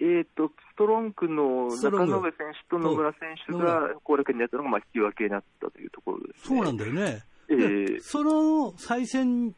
[0.00, 2.32] えっ、と、ストロンクの中野選
[2.62, 7.24] 手と野村選手が後楽園にやったのが、まあ、引き分けになったというところです、ね、そうなんだよね。
[7.50, 9.54] えー、その再戦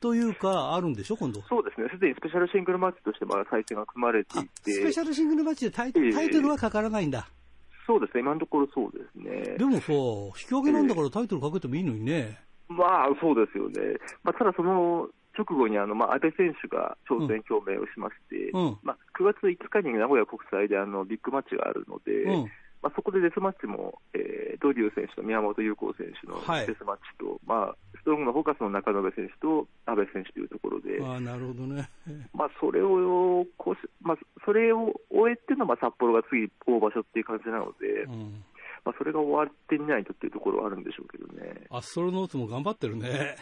[0.00, 1.42] というか、あるんでしょ、今度。
[1.42, 4.72] そうですね、すでにスペシャルシングルマッチとしてまあ再戦が組まれていて。
[4.72, 7.39] スペシャルシングルマッチでタイタイトルはかからないんだ、えー、
[7.86, 9.56] そうですね、今のところそうですね。
[9.58, 9.92] でもさ、
[10.40, 12.38] 引き分けなんだからタイトルかけてもいいのにね。
[12.70, 13.96] えー、まあ、そうですよね。
[14.22, 22.50] まあ、ただその、直後にあの、まあ、安倍選手が挑戦表明をしまして、うん、まあ、9月5日に名古屋国際であのビッグマッチがあるので、うん、
[22.82, 31.90] まあ、そこでデスマッチも、えー、ドリュー選手と宮本優子選手のデスマッチと、はい、まあ、ストロングのフォーカスの中野選手と安倍選手というところで、あなるほどね、
[32.32, 38.44] まあ、それをこし、まあ、それを終えての、まあ、札幌が次、大場所っていう感じなので、うん、
[38.84, 41.66] まあ、それが終わってみないとっていうところはあるんでしょうけどね。
[41.70, 43.36] アストロノーツも頑張ってるね。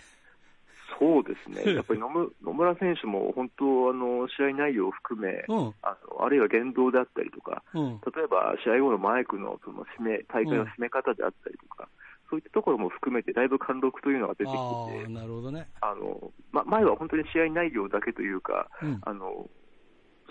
[0.99, 2.09] そうですね、やっぱり野
[2.53, 11.89] 村選手も本当、あの試合内容を含め、うん、あのあるいは言動であったりとか、うん、例えば試合後のマイクのその締め大会の締め方であったりとか、うん、
[12.31, 15.69] そういったところも含めて、だいぶ貫禄というのが出てきて、なるほどね。
[15.81, 18.69] あのま、前は本当に試合内容だけというか、
[19.03, 19.49] あの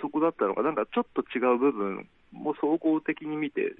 [0.01, 3.73] そこだったのが、なんかちょっと違う部分も総合的に見て、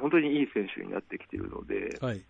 [0.00, 1.98] 本当にいい選手になってきているので。
[2.00, 2.22] はい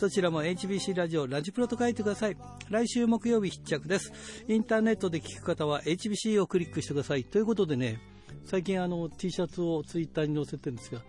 [0.00, 2.36] どちらも HBC ラジオ、ラジプロと書いてください。
[2.68, 4.12] 来週木曜日必着です。
[4.48, 7.22] インターネットで聞く方は HBC をクリックしてください。
[7.22, 8.00] ということでね、
[8.44, 11.00] 最近あの T シャツをツイッターに載せてるんですが、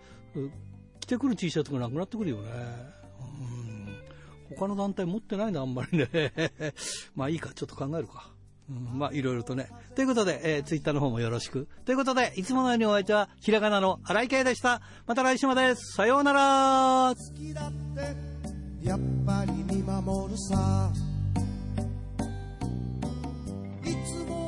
[1.00, 2.97] 着てくる T シャツがなくなってくるよね。
[3.18, 6.32] うん、他の団体持ってないな、あんまりね。
[7.14, 8.30] まあいいか、ちょっと考えるか。
[8.70, 9.70] うん、まあいろいろとね。
[9.94, 11.68] ということで、えー、ツイッターの方もよろしく。
[11.84, 14.82] ということで、いつものようにお相手は、ひらがなの荒井圭でした。
[15.06, 20.92] また来週まで、さようなら好きだって、やっぱり見守るさ。
[23.84, 24.47] いつも